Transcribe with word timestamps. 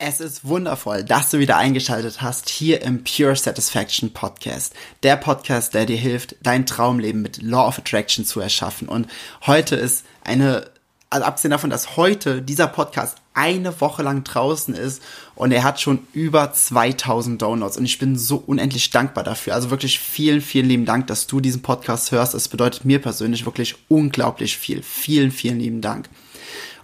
Es 0.00 0.20
ist 0.20 0.46
wundervoll, 0.46 1.02
dass 1.02 1.28
du 1.30 1.40
wieder 1.40 1.56
eingeschaltet 1.56 2.22
hast 2.22 2.48
hier 2.48 2.82
im 2.82 3.02
Pure 3.02 3.34
Satisfaction 3.34 4.12
Podcast. 4.12 4.72
Der 5.02 5.16
Podcast, 5.16 5.74
der 5.74 5.86
dir 5.86 5.96
hilft, 5.96 6.36
dein 6.40 6.66
Traumleben 6.66 7.20
mit 7.20 7.42
Law 7.42 7.66
of 7.66 7.80
Attraction 7.80 8.24
zu 8.24 8.38
erschaffen. 8.38 8.88
Und 8.88 9.08
heute 9.48 9.74
ist 9.74 10.04
eine, 10.22 10.70
also 11.10 11.26
abgesehen 11.26 11.50
davon, 11.50 11.70
dass 11.70 11.96
heute 11.96 12.42
dieser 12.42 12.68
Podcast 12.68 13.16
eine 13.34 13.80
Woche 13.80 14.04
lang 14.04 14.22
draußen 14.22 14.72
ist 14.76 15.02
und 15.34 15.50
er 15.50 15.64
hat 15.64 15.80
schon 15.80 16.06
über 16.12 16.52
2000 16.52 17.42
Downloads 17.42 17.76
und 17.76 17.84
ich 17.84 17.98
bin 17.98 18.16
so 18.16 18.36
unendlich 18.36 18.90
dankbar 18.90 19.24
dafür. 19.24 19.56
Also 19.56 19.70
wirklich 19.70 19.98
vielen, 19.98 20.42
vielen 20.42 20.68
lieben 20.68 20.86
Dank, 20.86 21.08
dass 21.08 21.26
du 21.26 21.40
diesen 21.40 21.62
Podcast 21.62 22.12
hörst. 22.12 22.34
Es 22.34 22.46
bedeutet 22.46 22.84
mir 22.84 23.00
persönlich 23.00 23.44
wirklich 23.46 23.74
unglaublich 23.88 24.58
viel. 24.58 24.84
Vielen, 24.84 25.32
vielen 25.32 25.58
lieben 25.58 25.80
Dank. 25.80 26.08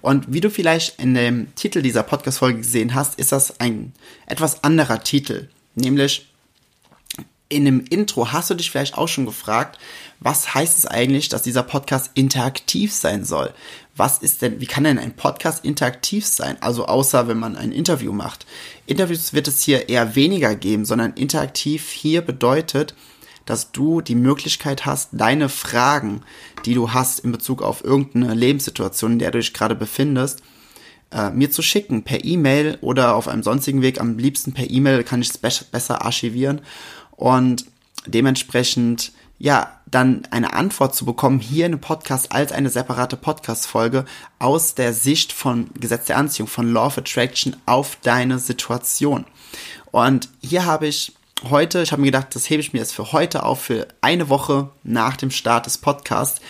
Und 0.05 0.31
wie 0.31 0.43
du 0.43 0.51
vielleicht 0.51 1.01
in 1.01 1.15
dem 1.15 1.55
Titel 1.55 1.81
dieser 1.81 2.03
Podcast-Folge 2.03 2.59
gesehen 2.59 2.95
hast, 2.95 3.19
ist 3.19 3.33
das 3.33 3.59
ein 3.59 3.95
etwas 4.27 4.63
anderer 4.63 5.03
Titel. 5.03 5.49
Nämlich 5.77 6.29
in 7.49 7.65
dem 7.65 7.83
Intro 7.89 8.31
hast 8.31 8.51
du 8.51 8.55
dich 8.55 8.71
vielleicht 8.71 8.99
auch 8.99 9.09
schon 9.09 9.25
gefragt, 9.25 9.79
was 10.21 10.55
heißt 10.55 10.77
es 10.77 10.85
eigentlich, 10.85 11.31
dass 11.31 11.41
dieser 11.41 11.63
Podcast 11.63 12.11
interaktiv 12.13 12.93
sein 12.93 13.25
soll? 13.25 13.55
Was 13.97 14.19
ist 14.19 14.43
denn, 14.43 14.61
wie 14.61 14.67
kann 14.67 14.85
denn 14.85 14.99
ein 14.99 15.17
Podcast 15.17 15.65
interaktiv 15.65 16.27
sein? 16.27 16.59
Also 16.61 16.85
außer 16.85 17.27
wenn 17.27 17.39
man 17.39 17.57
ein 17.57 17.73
Interview 17.73 18.13
macht. 18.13 18.45
Interviews 18.85 19.33
wird 19.33 19.49
es 19.49 19.63
hier 19.63 19.89
eher 19.89 20.15
weniger 20.15 20.55
geben, 20.55 20.85
sondern 20.85 21.15
interaktiv 21.15 21.89
hier 21.91 22.21
bedeutet, 22.21 22.95
dass 23.47 23.73
du 23.73 24.01
die 24.01 24.15
Möglichkeit 24.15 24.87
hast, 24.87 25.11
deine 25.13 25.49
Fragen, 25.49 26.23
die 26.65 26.75
du 26.75 26.93
hast 26.93 27.21
in 27.21 27.33
Bezug 27.33 27.63
auf 27.63 27.85
irgendeine 27.85 28.35
Lebenssituation, 28.35 29.13
in 29.13 29.19
der 29.19 29.31
du 29.31 29.39
dich 29.39 29.55
gerade 29.55 29.75
befindest, 29.75 30.43
äh, 31.11 31.31
mir 31.31 31.51
zu 31.51 31.63
schicken 31.63 32.03
per 32.03 32.25
E-Mail 32.25 32.79
oder 32.81 33.15
auf 33.15 33.29
einem 33.29 33.43
sonstigen 33.43 33.83
Weg. 33.83 34.01
Am 34.01 34.19
liebsten 34.19 34.53
per 34.53 34.69
E-Mail 34.69 35.05
kann 35.05 35.23
ich 35.23 35.31
es 35.31 35.39
be 35.39 35.51
besser 35.71 36.05
archivieren 36.05 36.61
und 37.13 37.67
dementsprechend 38.07 39.13
ja, 39.39 39.81
dann 39.87 40.27
eine 40.31 40.55
Antwort 40.55 40.95
zu 40.95 41.05
bekommen 41.05 41.41
hier 41.41 41.67
in 41.67 41.73
einem 41.73 41.81
Podcast 41.81 42.33
als 42.33 42.53
eine 42.53 42.71
separate 42.71 43.17
Podcast-Folge 43.17 44.05
aus 44.39 44.75
der 44.75 44.93
Sicht 44.93 45.33
von 45.33 45.71
Gesetz 45.79 46.07
der 46.07 46.19
Anziehung, 46.19 46.49
von 46.49 46.73
Law 46.73 46.87
of 46.87 46.99
Attraction 46.99 47.57
auf 47.67 47.99
deine 48.03 48.39
Situation. 48.39 49.25
Und 49.91 50.29
hier 50.41 50.67
habe 50.67 50.87
ich 50.87 51.15
heute, 51.43 51.83
ich 51.83 51.93
habe 51.93 52.01
mir 52.01 52.09
gedacht, 52.09 52.35
das 52.35 52.49
hebe 52.49 52.61
ich 52.61 52.73
mir 52.73 52.79
jetzt 52.79 52.95
für 52.95 53.13
heute 53.13 53.43
auf, 53.43 53.63
für 53.63 53.89
eine 54.01 54.29
Woche 54.29 54.71
nach 54.83 55.17
dem 55.17 55.31
Start 55.31 55.67
des 55.67 55.79
Podcasts, 55.79 56.41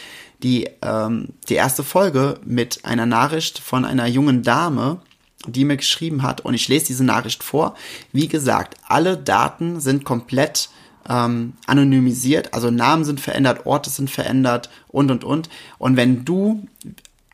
die, 0.43 0.69
ähm, 0.83 1.29
die 1.49 1.55
erste 1.55 1.83
Folge 1.83 2.39
mit 2.45 2.85
einer 2.85 3.07
Nachricht 3.07 3.59
von 3.59 3.85
einer 3.85 4.07
jungen 4.07 4.43
Dame, 4.43 5.01
die 5.47 5.65
mir 5.65 5.77
geschrieben 5.77 6.23
hat 6.23 6.43
und 6.43 6.55
ich 6.55 6.69
lese 6.69 6.87
diese 6.87 7.05
Nachricht 7.05 7.43
vor. 7.43 7.75
Wie 8.13 8.29
gesagt, 8.29 8.77
alle 8.87 9.17
Daten 9.17 9.81
sind 9.81 10.05
komplett 10.05 10.69
ähm, 11.09 11.55
anonymisiert, 11.67 12.55
also 12.55 12.71
Namen 12.71 13.05
sind 13.05 13.21
verändert, 13.21 13.67
Orte 13.67 13.91
sind 13.91 14.11
verändert 14.11 14.71
und 14.89 15.11
und 15.11 15.25
und. 15.25 15.49
Und 15.79 15.97
wenn 15.97 16.25
du 16.25 16.67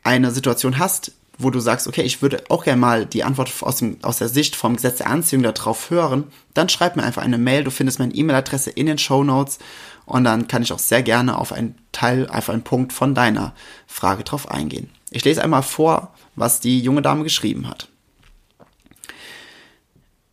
eine 0.03 0.31
Situation 0.31 0.77
hast, 0.77 1.13
wo 1.37 1.49
du 1.49 1.59
sagst, 1.59 1.87
okay, 1.87 2.03
ich 2.03 2.21
würde 2.21 2.43
auch 2.49 2.63
gerne 2.63 2.79
mal 2.79 3.05
die 3.05 3.23
Antwort 3.23 3.51
aus, 3.61 3.77
dem, 3.77 3.97
aus 4.01 4.17
der 4.17 4.29
Sicht 4.29 4.55
vom 4.55 4.75
Gesetz 4.75 4.97
der 4.97 5.09
Anziehung 5.09 5.43
darauf 5.43 5.89
hören, 5.89 6.25
dann 6.53 6.69
schreib 6.69 6.95
mir 6.95 7.03
einfach 7.03 7.23
eine 7.23 7.37
Mail. 7.37 7.63
Du 7.63 7.71
findest 7.71 7.99
meine 7.99 8.13
E-Mail-Adresse 8.13 8.69
in 8.69 8.85
den 8.85 8.97
Show 8.97 9.23
Notes 9.23 9.59
und 10.05 10.23
dann 10.23 10.47
kann 10.47 10.61
ich 10.61 10.73
auch 10.73 10.79
sehr 10.79 11.03
gerne 11.03 11.37
auf 11.37 11.51
einen 11.51 11.75
Teil, 11.91 12.27
auf 12.27 12.49
einen 12.49 12.63
Punkt 12.63 12.93
von 12.93 13.15
deiner 13.15 13.53
Frage 13.87 14.23
drauf 14.23 14.49
eingehen. 14.49 14.89
Ich 15.09 15.25
lese 15.25 15.43
einmal 15.43 15.63
vor, 15.63 16.13
was 16.35 16.59
die 16.59 16.79
junge 16.79 17.01
Dame 17.01 17.23
geschrieben 17.23 17.67
hat. 17.67 17.87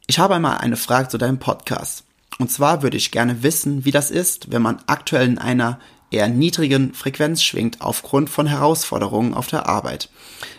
Ich 0.07 0.19
habe 0.19 0.35
einmal 0.35 0.59
eine 0.59 0.77
Frage 0.77 1.09
zu 1.09 1.19
deinem 1.19 1.39
Podcast. 1.39 2.05
Und 2.39 2.51
zwar 2.51 2.83
würde 2.83 2.97
ich 2.97 3.11
gerne 3.11 3.43
wissen, 3.43 3.85
wie 3.85 3.91
das 3.91 4.11
ist, 4.11 4.51
wenn 4.53 4.63
man 4.63 4.81
aktuell 4.87 5.27
in 5.27 5.39
einer 5.39 5.81
eher 6.11 6.29
niedrigen 6.29 6.95
Frequenz 6.95 7.43
schwingt 7.43 7.81
aufgrund 7.81 8.31
von 8.31 8.47
Herausforderungen 8.47 9.35
auf 9.35 9.49
der 9.49 9.67
Arbeit. 9.67 10.09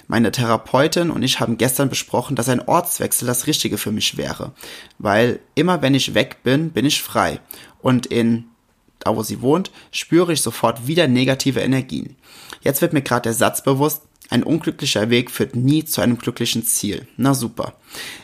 Meine 0.09 0.31
Therapeutin 0.31 1.11
und 1.11 1.21
ich 1.21 1.39
haben 1.39 1.57
gestern 1.57 1.87
besprochen, 1.87 2.35
dass 2.35 2.49
ein 2.49 2.67
Ortswechsel 2.67 3.27
das 3.27 3.45
Richtige 3.45 3.77
für 3.77 3.91
mich 3.91 4.17
wäre, 4.17 4.53
weil 4.97 5.39
immer 5.53 5.83
wenn 5.83 5.93
ich 5.93 6.15
weg 6.15 6.37
bin, 6.43 6.71
bin 6.71 6.83
ich 6.83 7.01
frei 7.01 7.39
und 7.79 8.07
in 8.07 8.45
da 8.97 9.15
wo 9.15 9.23
sie 9.23 9.41
wohnt, 9.41 9.71
spüre 9.91 10.33
ich 10.33 10.41
sofort 10.41 10.87
wieder 10.87 11.07
negative 11.07 11.61
Energien. 11.61 12.15
Jetzt 12.61 12.81
wird 12.81 12.91
mir 12.91 13.03
gerade 13.03 13.21
der 13.21 13.33
Satz 13.33 13.63
bewusst, 13.63 14.01
ein 14.29 14.43
unglücklicher 14.43 15.09
Weg 15.09 15.31
führt 15.31 15.55
nie 15.55 15.85
zu 15.85 16.01
einem 16.01 16.17
glücklichen 16.17 16.63
Ziel. 16.63 17.07
Na 17.15 17.33
super. 17.33 17.75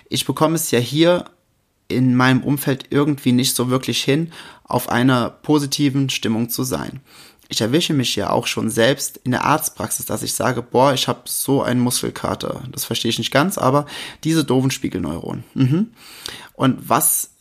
Ich 0.09 0.25
bekomme 0.25 0.55
es 0.55 0.71
ja 0.71 0.79
hier 0.79 1.25
in 1.87 2.15
meinem 2.15 2.43
Umfeld 2.43 2.87
irgendwie 2.89 3.31
nicht 3.31 3.55
so 3.55 3.69
wirklich 3.69 4.03
hin, 4.03 4.31
auf 4.63 4.89
einer 4.89 5.29
positiven 5.29 6.09
Stimmung 6.09 6.49
zu 6.49 6.63
sein. 6.63 7.01
Ich 7.47 7.61
erwische 7.61 7.93
mich 7.93 8.15
ja 8.15 8.31
auch 8.31 8.47
schon 8.47 8.69
selbst 8.69 9.17
in 9.17 9.31
der 9.31 9.43
Arztpraxis, 9.43 10.05
dass 10.05 10.23
ich 10.23 10.33
sage, 10.33 10.61
boah, 10.61 10.93
ich 10.93 11.07
habe 11.07 11.21
so 11.25 11.61
einen 11.61 11.79
Muskelkater. 11.79 12.63
Das 12.71 12.85
verstehe 12.85 13.09
ich 13.09 13.19
nicht 13.19 13.31
ganz, 13.31 13.57
aber 13.57 13.85
diese 14.23 14.43
doofen 14.43 14.71
Spiegelneuronen. 14.71 15.43
Mhm. 15.53 15.91
Und 16.53 16.89
was, 16.89 17.31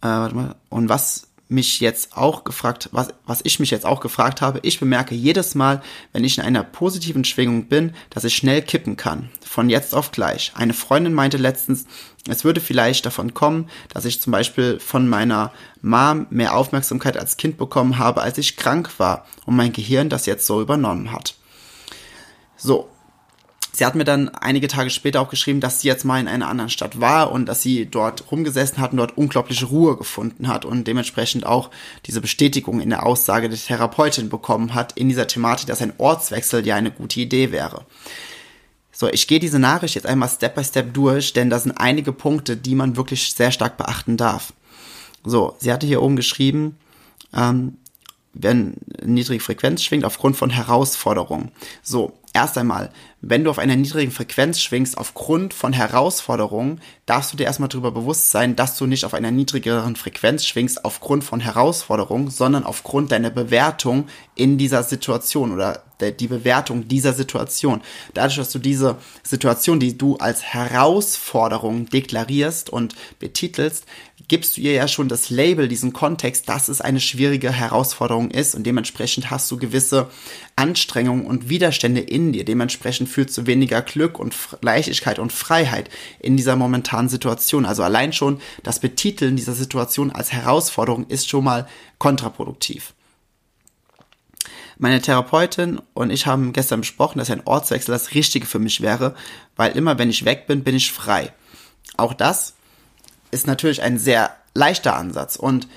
äh, 0.00 0.06
warte 0.06 0.34
mal, 0.34 0.54
und 0.68 0.88
was 0.88 1.27
mich 1.48 1.80
jetzt 1.80 2.16
auch 2.16 2.44
gefragt, 2.44 2.90
was, 2.92 3.08
was 3.24 3.40
ich 3.42 3.58
mich 3.58 3.70
jetzt 3.70 3.86
auch 3.86 4.00
gefragt 4.00 4.42
habe, 4.42 4.60
ich 4.62 4.78
bemerke 4.78 5.14
jedes 5.14 5.54
Mal, 5.54 5.82
wenn 6.12 6.24
ich 6.24 6.36
in 6.36 6.44
einer 6.44 6.62
positiven 6.62 7.24
Schwingung 7.24 7.68
bin, 7.68 7.94
dass 8.10 8.24
ich 8.24 8.36
schnell 8.36 8.60
kippen 8.60 8.96
kann. 8.96 9.30
Von 9.44 9.70
jetzt 9.70 9.94
auf 9.94 10.12
gleich. 10.12 10.52
Eine 10.54 10.74
Freundin 10.74 11.14
meinte 11.14 11.38
letztens, 11.38 11.86
es 12.28 12.44
würde 12.44 12.60
vielleicht 12.60 13.06
davon 13.06 13.32
kommen, 13.32 13.70
dass 13.88 14.04
ich 14.04 14.20
zum 14.20 14.30
Beispiel 14.30 14.78
von 14.78 15.08
meiner 15.08 15.52
Mom 15.80 16.26
mehr 16.30 16.54
Aufmerksamkeit 16.54 17.16
als 17.16 17.38
Kind 17.38 17.56
bekommen 17.56 17.98
habe, 17.98 18.20
als 18.20 18.36
ich 18.36 18.56
krank 18.56 18.98
war 18.98 19.26
und 19.46 19.56
mein 19.56 19.72
Gehirn 19.72 20.10
das 20.10 20.26
jetzt 20.26 20.46
so 20.46 20.60
übernommen 20.60 21.12
hat. 21.12 21.34
So, 22.56 22.90
Sie 23.78 23.86
hat 23.86 23.94
mir 23.94 24.02
dann 24.02 24.28
einige 24.30 24.66
Tage 24.66 24.90
später 24.90 25.20
auch 25.20 25.30
geschrieben, 25.30 25.60
dass 25.60 25.80
sie 25.80 25.86
jetzt 25.86 26.04
mal 26.04 26.20
in 26.20 26.26
einer 26.26 26.48
anderen 26.48 26.68
Stadt 26.68 27.00
war 27.00 27.30
und 27.30 27.46
dass 27.46 27.62
sie 27.62 27.86
dort 27.86 28.32
rumgesessen 28.32 28.78
hat 28.78 28.90
und 28.90 28.96
dort 28.96 29.16
unglaubliche 29.16 29.66
Ruhe 29.66 29.96
gefunden 29.96 30.48
hat 30.48 30.64
und 30.64 30.88
dementsprechend 30.88 31.46
auch 31.46 31.70
diese 32.04 32.20
Bestätigung 32.20 32.80
in 32.80 32.90
der 32.90 33.06
Aussage 33.06 33.48
der 33.48 33.56
Therapeutin 33.56 34.30
bekommen 34.30 34.74
hat 34.74 34.94
in 34.94 35.08
dieser 35.08 35.28
Thematik, 35.28 35.68
dass 35.68 35.80
ein 35.80 35.92
Ortswechsel 35.96 36.66
ja 36.66 36.74
eine 36.74 36.90
gute 36.90 37.20
Idee 37.20 37.52
wäre. 37.52 37.86
So, 38.90 39.06
ich 39.06 39.28
gehe 39.28 39.38
diese 39.38 39.60
Nachricht 39.60 39.94
jetzt 39.94 40.08
einmal 40.08 40.28
Step 40.28 40.56
by 40.56 40.64
Step 40.64 40.92
durch, 40.92 41.32
denn 41.32 41.48
da 41.48 41.60
sind 41.60 41.78
einige 41.78 42.12
Punkte, 42.12 42.56
die 42.56 42.74
man 42.74 42.96
wirklich 42.96 43.32
sehr 43.32 43.52
stark 43.52 43.76
beachten 43.76 44.16
darf. 44.16 44.52
So, 45.24 45.54
sie 45.60 45.72
hatte 45.72 45.86
hier 45.86 46.02
oben 46.02 46.16
geschrieben, 46.16 46.76
ähm, 47.32 47.76
wenn 48.34 48.74
niedrige 49.04 49.42
Frequenz 49.42 49.84
schwingt 49.84 50.04
aufgrund 50.04 50.36
von 50.36 50.50
Herausforderungen. 50.50 51.52
So, 51.82 52.18
erst 52.38 52.56
einmal, 52.56 52.90
wenn 53.20 53.42
du 53.42 53.50
auf 53.50 53.58
einer 53.58 53.74
niedrigen 53.74 54.12
Frequenz 54.12 54.60
schwingst 54.60 54.96
aufgrund 54.96 55.52
von 55.52 55.72
Herausforderungen, 55.72 56.80
darfst 57.08 57.32
du 57.32 57.36
dir 57.36 57.44
erstmal 57.44 57.68
darüber 57.68 57.90
bewusst 57.90 58.30
sein, 58.30 58.54
dass 58.54 58.76
du 58.76 58.86
nicht 58.86 59.04
auf 59.04 59.14
einer 59.14 59.30
niedrigeren 59.30 59.96
Frequenz 59.96 60.44
schwingst 60.44 60.84
aufgrund 60.84 61.24
von 61.24 61.40
Herausforderungen, 61.40 62.30
sondern 62.30 62.64
aufgrund 62.64 63.12
deiner 63.12 63.30
Bewertung 63.30 64.08
in 64.34 64.58
dieser 64.58 64.82
Situation 64.82 65.52
oder 65.52 65.82
die 66.00 66.28
Bewertung 66.28 66.86
dieser 66.86 67.12
Situation. 67.12 67.80
Dadurch, 68.14 68.36
dass 68.36 68.52
du 68.52 68.58
diese 68.58 68.96
Situation, 69.22 69.80
die 69.80 69.98
du 69.98 70.16
als 70.16 70.42
Herausforderung 70.42 71.88
deklarierst 71.88 72.70
und 72.70 72.94
betitelst, 73.18 73.84
gibst 74.28 74.56
du 74.56 74.60
ihr 74.60 74.72
ja 74.72 74.88
schon 74.88 75.08
das 75.08 75.30
Label, 75.30 75.68
diesen 75.68 75.92
Kontext, 75.92 76.48
dass 76.48 76.68
es 76.68 76.80
eine 76.80 77.00
schwierige 77.00 77.50
Herausforderung 77.50 78.30
ist 78.30 78.54
und 78.54 78.64
dementsprechend 78.64 79.30
hast 79.30 79.50
du 79.50 79.56
gewisse 79.56 80.10
Anstrengungen 80.54 81.24
und 81.24 81.48
Widerstände 81.48 82.00
in 82.00 82.32
dir. 82.32 82.44
Dementsprechend 82.44 83.08
fühlst 83.08 83.38
du 83.38 83.46
weniger 83.46 83.80
Glück 83.80 84.18
und 84.18 84.34
Leichtigkeit 84.60 85.18
und 85.18 85.32
Freiheit 85.32 85.88
in 86.20 86.36
dieser 86.36 86.56
momentanen 86.56 86.97
Situation. 87.06 87.64
Also 87.64 87.84
allein 87.84 88.12
schon 88.12 88.40
das 88.64 88.80
Betiteln 88.80 89.36
dieser 89.36 89.54
Situation 89.54 90.10
als 90.10 90.32
Herausforderung 90.32 91.06
ist 91.06 91.28
schon 91.28 91.44
mal 91.44 91.68
kontraproduktiv. 91.98 92.94
Meine 94.78 95.02
Therapeutin 95.02 95.80
und 95.94 96.10
ich 96.10 96.26
haben 96.26 96.52
gestern 96.52 96.80
besprochen, 96.80 97.18
dass 97.18 97.30
ein 97.30 97.46
Ortswechsel 97.46 97.92
das 97.92 98.14
Richtige 98.14 98.46
für 98.46 98.58
mich 98.58 98.80
wäre, 98.80 99.14
weil 99.56 99.76
immer 99.76 99.98
wenn 99.98 100.10
ich 100.10 100.24
weg 100.24 100.46
bin, 100.46 100.64
bin 100.64 100.76
ich 100.76 100.92
frei. 100.92 101.32
Auch 101.96 102.14
das 102.14 102.54
ist 103.30 103.46
natürlich 103.46 103.82
ein 103.82 103.98
sehr 103.98 104.34
leichter 104.54 104.96
Ansatz 104.96 105.36
und 105.36 105.68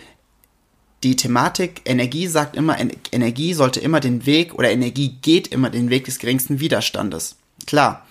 die 1.04 1.16
Thematik 1.16 1.82
Energie 1.86 2.28
sagt 2.28 2.56
immer, 2.56 2.78
Energie 3.12 3.56
sollte 3.56 3.80
immer 3.80 4.00
den 4.00 4.28
Weg 4.28 4.54
oder 4.54 4.70
Energie 4.70 5.18
geht 5.22 5.48
immer 5.48 5.72
den 5.72 5.90
Weg 5.90 6.06
des 6.06 6.20
geringsten 6.20 6.60
Widerstandes. 6.60 7.38
Klar, 7.66 8.06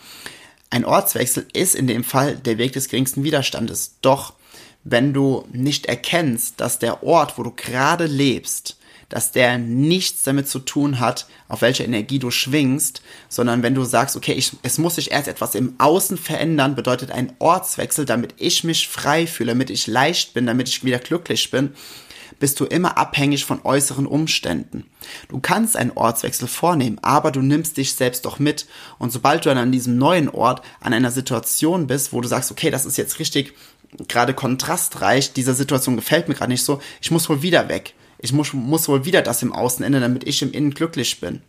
ein 0.71 0.85
Ortswechsel 0.85 1.47
ist 1.53 1.75
in 1.75 1.87
dem 1.87 2.05
Fall 2.05 2.37
der 2.37 2.59
Weg 2.59 2.73
des 2.73 2.89
geringsten 2.89 3.25
Widerstandes. 3.25 3.97
Doch 4.01 4.35
wenn 4.85 5.13
du 5.13 5.45
nicht 5.53 5.87
erkennst, 5.87 6.61
dass 6.61 6.79
der 6.79 7.03
Ort, 7.03 7.37
wo 7.37 7.43
du 7.43 7.51
gerade 7.51 8.07
lebst, 8.07 8.79
dass 9.09 9.33
der 9.33 9.59
nichts 9.59 10.23
damit 10.23 10.49
zu 10.49 10.61
tun 10.61 11.01
hat, 11.01 11.27
auf 11.49 11.63
welche 11.63 11.83
Energie 11.83 12.21
du 12.21 12.31
schwingst, 12.31 13.03
sondern 13.29 13.65
wenn 13.65 13.75
du 13.75 13.83
sagst, 13.83 14.17
okay, 14.17 14.33
ich, 14.33 14.53
es 14.63 14.79
muss 14.79 14.95
sich 14.95 15.11
erst 15.11 15.27
etwas 15.27 15.57
im 15.57 15.75
Außen 15.79 16.17
verändern, 16.17 16.77
bedeutet 16.77 17.11
ein 17.11 17.33
Ortswechsel, 17.41 18.05
damit 18.05 18.35
ich 18.39 18.63
mich 18.63 18.89
frei 18.89 19.27
fühle, 19.27 19.51
damit 19.51 19.69
ich 19.69 19.89
leicht 19.89 20.33
bin, 20.33 20.47
damit 20.47 20.69
ich 20.69 20.85
wieder 20.85 21.01
glücklich 21.01 21.51
bin, 21.51 21.75
bist 22.39 22.61
du 22.61 22.65
immer 22.65 22.97
abhängig 22.97 23.45
von 23.45 23.61
äußeren 23.65 24.07
Umständen. 24.07 24.85
Du 25.29 25.41
kannst 25.41 25.77
einen 25.77 25.93
Ortswechsel 25.93 26.49
vornehmen, 26.49 26.99
aber 27.03 27.31
du 27.31 27.43
nimmst 27.43 27.77
dich 27.77 27.95
selbst 27.95 28.25
doch 28.25 28.39
mit. 28.39 28.67
Und 28.99 29.13
sobald 29.13 29.45
du 29.45 29.49
dann 29.49 29.59
an 29.59 29.73
diesem 29.73 29.97
neuen 29.97 30.29
Ort, 30.29 30.63
an 30.81 30.93
einer 30.93 31.11
Situation 31.11 31.87
bist, 31.87 32.13
wo 32.13 32.21
du 32.21 32.29
sagst, 32.29 32.51
okay, 32.51 32.71
das 32.71 32.87
ist 32.87 32.97
jetzt 32.97 33.19
richtig 33.19 33.55
gerade 34.09 34.35
kontrastreich, 34.35 35.33
diese 35.33 35.55
Situation 35.55 35.97
gefällt 35.97 36.29
mir 36.29 36.35
gerade 36.35 36.53
nicht 36.53 36.65
so, 36.65 36.81
ich 37.01 37.11
muss 37.11 37.29
wohl 37.29 37.43
wieder 37.43 37.69
weg. 37.69 37.95
Ich 38.19 38.33
muss, 38.33 38.53
muss 38.53 38.89
wohl 38.89 39.05
wieder 39.05 39.23
das 39.23 39.43
im 39.43 39.53
Außen 39.53 39.85
ändern, 39.85 40.03
damit 40.03 40.29
ich 40.29 40.43
im 40.43 40.53
Innen 40.53 40.75
glücklich 40.75 41.21
bin 41.21 41.43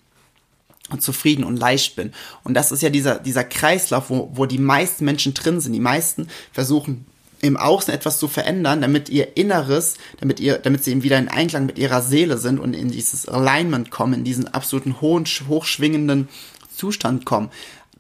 und 0.90 1.02
zufrieden 1.02 1.44
und 1.44 1.58
leicht 1.58 1.96
bin. 1.96 2.14
Und 2.44 2.54
das 2.54 2.72
ist 2.72 2.82
ja 2.82 2.90
dieser, 2.90 3.20
dieser 3.20 3.44
Kreislauf, 3.44 4.10
wo, 4.10 4.32
wo 4.34 4.46
die 4.46 4.58
meisten 4.58 5.06
Menschen 5.06 5.34
drin 5.34 5.60
sind. 5.60 5.74
Die 5.74 5.80
meisten 5.80 6.28
versuchen 6.52 7.06
im 7.42 7.58
Außen 7.58 7.94
etwas 7.94 8.20
zu 8.20 8.28
verändern, 8.28 8.82
damit 8.82 9.10
ihr 9.10 9.36
Inneres, 9.36 9.96
damit 10.20 10.40
ihr, 10.40 10.58
damit 10.58 10.84
sie 10.84 10.92
eben 10.92 11.04
wieder 11.04 11.18
in 11.18 11.28
Einklang 11.28 11.66
mit 11.66 11.78
ihrer 11.78 12.02
Seele 12.02 12.38
sind 12.38 12.60
und 12.60 12.74
in 12.74 12.92
dieses 12.92 13.28
Alignment 13.28 13.92
kommen, 13.92 14.14
in 14.14 14.24
diesen 14.24 14.48
absoluten 14.48 15.02
hohen, 15.02 15.26
hochschwingenden 15.26 16.30
Zustand 16.76 17.26
kommen. 17.26 17.50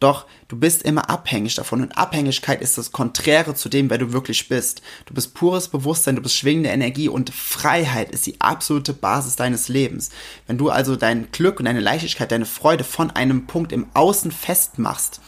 Doch 0.01 0.25
du 0.47 0.57
bist 0.57 0.81
immer 0.81 1.11
abhängig 1.11 1.53
davon 1.53 1.81
und 1.81 1.95
Abhängigkeit 1.95 2.59
ist 2.59 2.77
das 2.79 2.91
Konträre 2.91 3.53
zu 3.53 3.69
dem, 3.69 3.91
wer 3.91 3.99
du 3.99 4.13
wirklich 4.13 4.49
bist. 4.49 4.81
Du 5.05 5.13
bist 5.13 5.35
pures 5.35 5.67
Bewusstsein, 5.67 6.15
du 6.15 6.23
bist 6.23 6.35
schwingende 6.35 6.71
Energie 6.71 7.07
und 7.07 7.29
Freiheit 7.29 8.09
ist 8.09 8.25
die 8.25 8.41
absolute 8.41 8.93
Basis 8.93 9.35
deines 9.35 9.67
Lebens. 9.67 10.09
Wenn 10.47 10.57
du 10.57 10.69
also 10.71 10.95
dein 10.95 11.31
Glück 11.31 11.59
und 11.59 11.65
deine 11.65 11.81
Leichtigkeit, 11.81 12.31
deine 12.31 12.47
Freude 12.47 12.83
von 12.83 13.11
einem 13.11 13.45
Punkt 13.45 13.71
im 13.71 13.87
Außen 13.93 14.31
festmachst, 14.31 15.21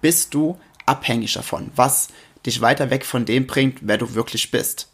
bist 0.00 0.32
du 0.32 0.58
abhängig 0.86 1.34
davon, 1.34 1.70
was 1.76 2.08
dich 2.46 2.60
weiter 2.60 2.90
weg 2.90 3.04
von 3.04 3.24
dem 3.24 3.46
bringt, 3.46 3.78
wer 3.82 3.98
du 3.98 4.14
wirklich 4.14 4.50
bist. 4.50 4.88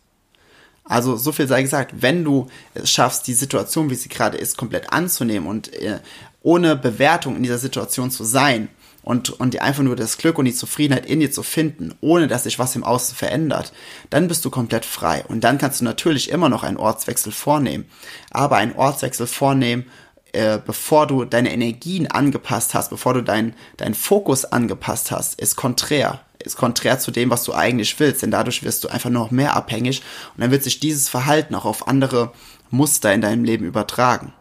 Also 0.85 1.17
so 1.17 1.33
viel 1.33 1.47
sei 1.47 1.63
gesagt, 1.63 2.03
wenn 2.03 2.25
du 2.25 2.49
es 2.75 2.91
schaffst, 2.91 3.27
die 3.27 3.35
Situation, 3.35 3.91
wie 3.91 3.95
sie 3.95 4.09
gerade 4.09 4.39
ist, 4.39 4.57
komplett 4.57 4.93
anzunehmen 4.93 5.49
und 5.49 5.73
äh, 5.75 6.01
ohne 6.43 6.75
Bewertung 6.75 7.37
in 7.37 7.43
dieser 7.43 7.59
Situation 7.59 8.11
zu 8.11 8.25
sein, 8.25 8.69
und, 9.03 9.31
und 9.41 9.55
dir 9.55 9.63
einfach 9.63 9.83
nur 9.83 9.97
das 9.97 10.19
Glück 10.19 10.39
und 10.39 10.45
die 10.45 10.55
Zufriedenheit 10.55 11.07
in 11.07 11.21
dir 11.21 11.33
zu 11.33 11.43
finden, 11.43 11.95
ohne 12.01 12.29
dass 12.29 12.45
sich 12.45 12.59
was 12.59 12.77
im 12.77 12.85
Außen 12.85 13.17
verändert, 13.17 13.73
dann 14.11 14.29
bist 14.29 14.45
du 14.45 14.51
komplett 14.51 14.85
frei. 14.85 15.25
Und 15.27 15.43
dann 15.43 15.59
kannst 15.59 15.81
du 15.81 15.85
natürlich 15.85 16.31
immer 16.31 16.49
noch 16.49 16.63
einen 16.63 16.77
Ortswechsel 16.77 17.33
vornehmen. 17.33 17.87
Aber 18.31 18.57
einen 18.57 18.75
Ortswechsel 18.75 19.27
vornehmen, 19.27 19.87
äh, 20.33 20.59
bevor 20.65 21.07
du 21.07 21.25
deine 21.25 21.53
Energien 21.53 22.07
angepasst 22.09 22.75
hast, 22.75 22.91
bevor 22.91 23.15
du 23.15 23.23
deinen 23.23 23.55
dein 23.79 23.95
Fokus 23.95 24.45
angepasst 24.45 25.11
hast, 25.11 25.41
ist 25.41 25.57
konträr. 25.57 26.21
Ist 26.43 26.57
konträr 26.57 26.99
zu 26.99 27.11
dem, 27.11 27.31
was 27.31 27.45
du 27.45 27.53
eigentlich 27.53 27.99
willst. 28.01 28.23
Denn 28.23 28.31
dadurch 28.31 28.63
wirst 28.63 28.85
du 28.85 28.89
einfach 28.89 29.11
noch 29.11 29.31
mehr 29.31 29.55
abhängig 29.55 30.03
und 30.35 30.43
dann 30.43 30.51
wird 30.51 30.65
sich 30.65 30.81
dieses 30.81 31.09
Verhalten 31.09 31.55
auch 31.55 31.65
auf 31.65 31.89
andere 31.89 32.33
Muster 32.71 33.13
in 33.13 33.21
deinem 33.21 33.45
Leben 33.45 33.67
übertragen. 33.67 34.33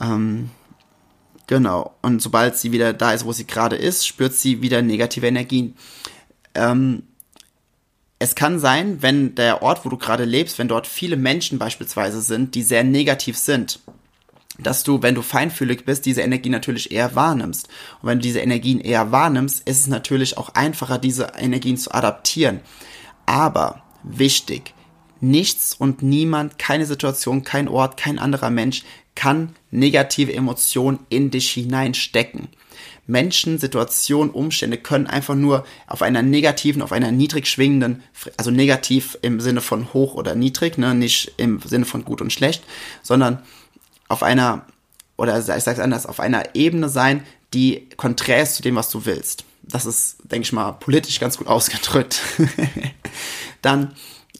Ähm, 0.00 0.50
Genau. 1.52 1.94
Und 2.00 2.22
sobald 2.22 2.56
sie 2.56 2.72
wieder 2.72 2.94
da 2.94 3.12
ist, 3.12 3.26
wo 3.26 3.32
sie 3.32 3.46
gerade 3.46 3.76
ist, 3.76 4.06
spürt 4.06 4.32
sie 4.32 4.62
wieder 4.62 4.80
negative 4.80 5.26
Energien. 5.26 5.76
Ähm, 6.54 7.02
es 8.18 8.34
kann 8.34 8.58
sein, 8.58 9.02
wenn 9.02 9.34
der 9.34 9.62
Ort, 9.62 9.84
wo 9.84 9.90
du 9.90 9.98
gerade 9.98 10.24
lebst, 10.24 10.58
wenn 10.58 10.68
dort 10.68 10.86
viele 10.86 11.16
Menschen 11.16 11.58
beispielsweise 11.58 12.22
sind, 12.22 12.54
die 12.54 12.62
sehr 12.62 12.84
negativ 12.84 13.36
sind, 13.36 13.80
dass 14.58 14.84
du, 14.84 15.02
wenn 15.02 15.14
du 15.14 15.22
feinfühlig 15.22 15.84
bist, 15.84 16.04
diese 16.06 16.22
Energie 16.22 16.50
natürlich 16.50 16.92
eher 16.92 17.14
wahrnimmst. 17.14 17.68
Und 18.00 18.08
wenn 18.08 18.18
du 18.18 18.22
diese 18.22 18.40
Energien 18.40 18.80
eher 18.80 19.10
wahrnimmst, 19.10 19.66
ist 19.66 19.80
es 19.80 19.86
natürlich 19.86 20.36
auch 20.36 20.50
einfacher, 20.50 20.98
diese 20.98 21.32
Energien 21.38 21.76
zu 21.76 21.92
adaptieren. 21.92 22.60
Aber 23.26 23.82
wichtig, 24.02 24.74
nichts 25.20 25.74
und 25.74 26.02
niemand, 26.02 26.58
keine 26.58 26.86
Situation, 26.86 27.44
kein 27.44 27.68
Ort, 27.68 27.96
kein 27.96 28.18
anderer 28.18 28.50
Mensch 28.50 28.84
kann 29.14 29.54
negative 29.70 30.32
Emotionen 30.32 31.00
in 31.08 31.30
dich 31.30 31.50
hineinstecken. 31.50 32.48
Menschen, 33.06 33.58
Situationen, 33.58 34.32
Umstände 34.32 34.78
können 34.78 35.06
einfach 35.06 35.34
nur 35.34 35.64
auf 35.86 36.02
einer 36.02 36.22
negativen, 36.22 36.82
auf 36.82 36.92
einer 36.92 37.10
niedrig 37.10 37.46
schwingenden, 37.46 38.02
also 38.36 38.50
negativ 38.50 39.18
im 39.22 39.40
Sinne 39.40 39.60
von 39.60 39.92
hoch 39.92 40.14
oder 40.14 40.34
niedrig, 40.34 40.78
ne, 40.78 40.94
nicht 40.94 41.32
im 41.36 41.60
Sinne 41.60 41.84
von 41.84 42.04
gut 42.04 42.22
und 42.22 42.32
schlecht, 42.32 42.62
sondern 43.02 43.42
auf 44.12 44.22
einer, 44.22 44.66
oder 45.16 45.38
ich 45.38 45.44
sage 45.46 45.58
es 45.58 45.78
anders, 45.78 46.04
auf 46.04 46.20
einer 46.20 46.54
Ebene 46.54 46.90
sein, 46.90 47.24
die 47.54 47.88
konträr 47.96 48.42
ist 48.42 48.56
zu 48.56 48.62
dem, 48.62 48.76
was 48.76 48.90
du 48.90 49.06
willst. 49.06 49.44
Das 49.62 49.86
ist, 49.86 50.18
denke 50.24 50.44
ich 50.44 50.52
mal, 50.52 50.72
politisch 50.72 51.18
ganz 51.18 51.38
gut 51.38 51.46
ausgedrückt. 51.48 52.20
Dann 53.62 53.94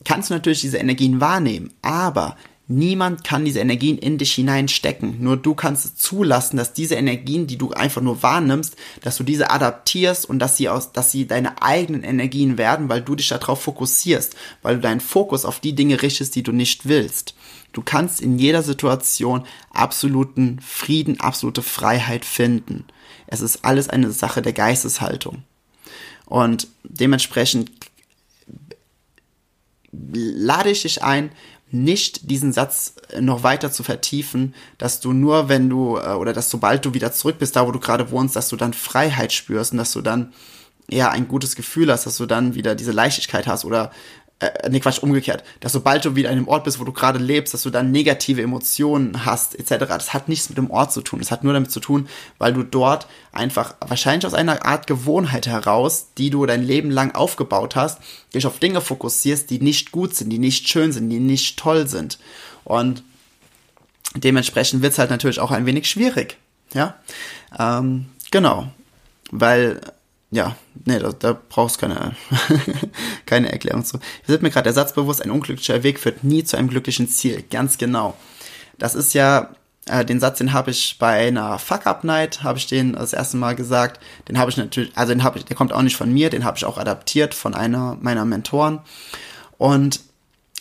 kannst 0.05 0.29
du 0.29 0.35
natürlich 0.35 0.61
diese 0.61 0.77
Energien 0.77 1.21
wahrnehmen, 1.21 1.73
aber 1.81 2.37
Niemand 2.69 3.25
kann 3.25 3.45
diese 3.45 3.59
Energien 3.59 3.99
in 3.99 4.19
dich 4.19 4.33
hineinstecken. 4.35 5.23
Nur 5.23 5.37
du 5.37 5.55
kannst 5.55 5.85
es 5.85 5.97
zulassen, 5.97 6.57
dass 6.57 6.73
diese 6.73 6.95
Energien, 6.95 7.47
die 7.47 7.59
du 7.59 7.73
einfach 7.73 8.01
nur 8.01 8.23
wahrnimmst, 8.23 8.77
dass 9.03 9.17
du 9.17 9.25
diese 9.25 9.51
adaptierst 9.51 10.29
und 10.29 10.39
dass 10.39 10.57
sie 10.57 10.69
aus, 10.69 10.93
dass 10.93 11.11
sie 11.11 11.27
deine 11.27 11.61
eigenen 11.61 12.05
Energien 12.05 12.59
werden, 12.59 12.89
weil 12.89 13.03
du 13.03 13.17
dich 13.17 13.29
darauf 13.29 13.63
fokussierst, 13.63 14.37
weil 14.63 14.77
du 14.77 14.81
deinen 14.81 15.01
Fokus 15.01 15.45
auf 15.45 15.59
die 15.59 15.75
Dinge 15.75 16.01
richtest, 16.03 16.37
die 16.37 16.45
du 16.45 16.53
nicht 16.53 16.87
willst. 16.87 17.35
Du 17.73 17.83
kannst 17.83 18.21
in 18.21 18.39
jeder 18.39 18.63
Situation 18.63 19.45
absoluten 19.71 20.61
Frieden, 20.61 21.21
absolute 21.21 21.63
Freiheit 21.63 22.25
finden. 22.25 22.85
Es 23.27 23.41
ist 23.41 23.65
alles 23.65 23.89
eine 23.89 24.13
Sache 24.13 24.41
der 24.41 24.53
Geisteshaltung. 24.53 25.43
Und 26.27 26.69
dementsprechend 26.85 27.73
lade 29.91 30.71
ich 30.71 30.83
dich 30.83 31.03
ein, 31.03 31.31
nicht 31.73 32.31
diesen 32.31 32.53
Satz 32.53 32.95
noch 33.19 33.43
weiter 33.43 33.73
zu 33.73 33.83
vertiefen, 33.83 34.55
dass 34.79 35.01
du 35.01 35.13
nur, 35.13 35.49
wenn 35.49 35.69
du, 35.69 35.97
äh, 35.97 36.13
oder 36.13 36.33
dass 36.33 36.51
sobald 36.51 36.85
du 36.85 36.95
wieder 36.95 37.13
zurück 37.13 37.39
bist, 37.39 37.57
da 37.57 37.67
wo 37.67 37.73
du 37.73 37.81
gerade 37.81 38.11
wohnst, 38.11 38.37
dass 38.37 38.49
du 38.49 38.57
dann 38.57 38.75
Freiheit 38.75 39.33
spürst 39.33 39.73
und 39.73 39.79
dass 39.79 39.93
du 39.93 40.03
dann 40.03 40.33
eher 40.89 41.11
ein 41.11 41.29
gutes 41.29 41.57
Gefühl 41.57 41.91
hast, 41.91 42.07
dass 42.07 42.17
du 42.17 42.27
dann 42.27 42.55
wieder 42.55 42.75
diese 42.75 42.93
Leichtigkeit 42.93 43.47
hast 43.47 43.65
oder 43.65 43.91
äh, 44.43 44.69
nee, 44.71 44.81
Quatsch, 44.81 44.99
umgekehrt, 44.99 45.45
dass 45.61 45.73
sobald 45.73 46.05
du 46.05 46.17
wieder 46.17 46.29
an 46.29 46.37
einem 46.37 46.49
Ort 46.49 46.65
bist, 46.65 46.81
wo 46.81 46.85
du 46.85 46.93
gerade 46.93 47.21
lebst, 47.21 47.55
dass 47.55 47.63
du 47.63 47.71
dann 47.71 47.93
negative 47.93 48.43
Emotionen 48.43 49.25
hast, 49.25 49.55
etc. 49.55 49.87
Das 49.87 50.13
hat 50.13 50.29
nichts 50.29 50.49
mit 50.49 50.59
dem 50.59 50.71
Ort 50.71 50.93
zu 50.93 51.01
tun. 51.01 51.21
Das 51.21 51.31
hat 51.31 51.45
nur 51.45 51.53
damit 51.53 51.71
zu 51.71 51.79
tun, 51.79 52.09
weil 52.39 52.53
du 52.53 52.65
dort 52.65 53.07
einfach 53.31 53.77
wahrscheinlich 53.81 54.27
aus 54.27 54.35
einer 54.35 54.67
Art 54.67 54.89
Gewohnheit 54.89 55.47
heraus, 55.47 56.09
die 56.19 56.31
du 56.31 56.45
dein 56.45 56.65
Leben 56.65 56.91
lang 56.91 57.15
aufgebaut 57.15 57.77
hast, 57.77 58.01
dich 58.35 58.45
auf 58.47 58.59
Dinge 58.59 58.81
fokussierst, 58.81 59.49
die 59.49 59.61
nicht 59.61 59.93
gut 59.93 60.17
sind, 60.17 60.31
die 60.31 60.41
nicht 60.41 60.69
schön 60.69 60.91
sind, 60.91 61.09
die 61.09 61.21
nicht 61.21 61.57
toll 61.59 61.87
sind. 61.87 62.19
Und 62.65 63.05
dementsprechend 64.17 64.83
wird 64.83 64.93
es 64.93 64.99
halt 64.99 65.11
natürlich 65.11 65.39
auch 65.39 65.53
ein 65.53 65.67
wenig 65.67 65.89
schwierig. 65.89 66.37
Ja, 66.75 66.97
ähm, 67.57 68.07
genau, 68.33 68.73
weil 69.31 69.81
ja, 70.33 70.57
nee, 70.87 70.99
da, 70.99 71.13
da 71.13 71.39
brauchst 71.49 71.79
keine, 71.79 72.17
keine 73.27 73.53
Erklärung 73.53 73.85
zu. 73.85 73.99
Hier 74.25 74.29
wird 74.29 74.43
mir 74.43 74.51
gerade 74.51 74.65
der 74.65 74.73
Satz 74.73 74.95
bewusst, 74.95 75.23
ein 75.23 75.31
unglücklicher 75.31 75.83
Weg 75.83 76.01
führt 76.01 76.25
nie 76.25 76.43
zu 76.43 76.57
einem 76.57 76.69
glücklichen 76.69 77.07
Ziel. 77.07 77.45
Ganz 77.51 77.77
genau. 77.77 78.17
Das 78.79 78.95
ist 78.95 79.13
ja, 79.13 79.51
äh, 79.87 80.07
den 80.07 80.21
Satz, 80.21 80.39
den 80.39 80.55
habe 80.55 80.71
ich 80.71 80.97
bei 80.99 81.29
einer 81.29 81.59
Fuck-Up-Night, 81.59 82.43
habe 82.43 82.57
ich 82.57 82.67
den 82.67 82.95
das 82.95 83.13
erste 83.13 83.37
Mal 83.37 83.55
gesagt. 83.55 84.03
Den 84.29 84.39
habe 84.39 84.51
ich 84.51 84.57
natürlich, 84.57 84.97
also 84.97 85.13
den 85.13 85.23
habe 85.23 85.39
ich, 85.39 85.45
der 85.45 85.55
kommt 85.55 85.75
auch 85.75 85.83
nicht 85.83 85.97
von 85.97 86.11
mir, 86.11 86.31
den 86.31 86.45
habe 86.45 86.57
ich 86.57 86.65
auch 86.65 86.79
adaptiert 86.79 87.35
von 87.35 87.55
einer 87.55 87.99
meiner 88.01 88.25
Mentoren. 88.25 88.81
Und 89.59 90.01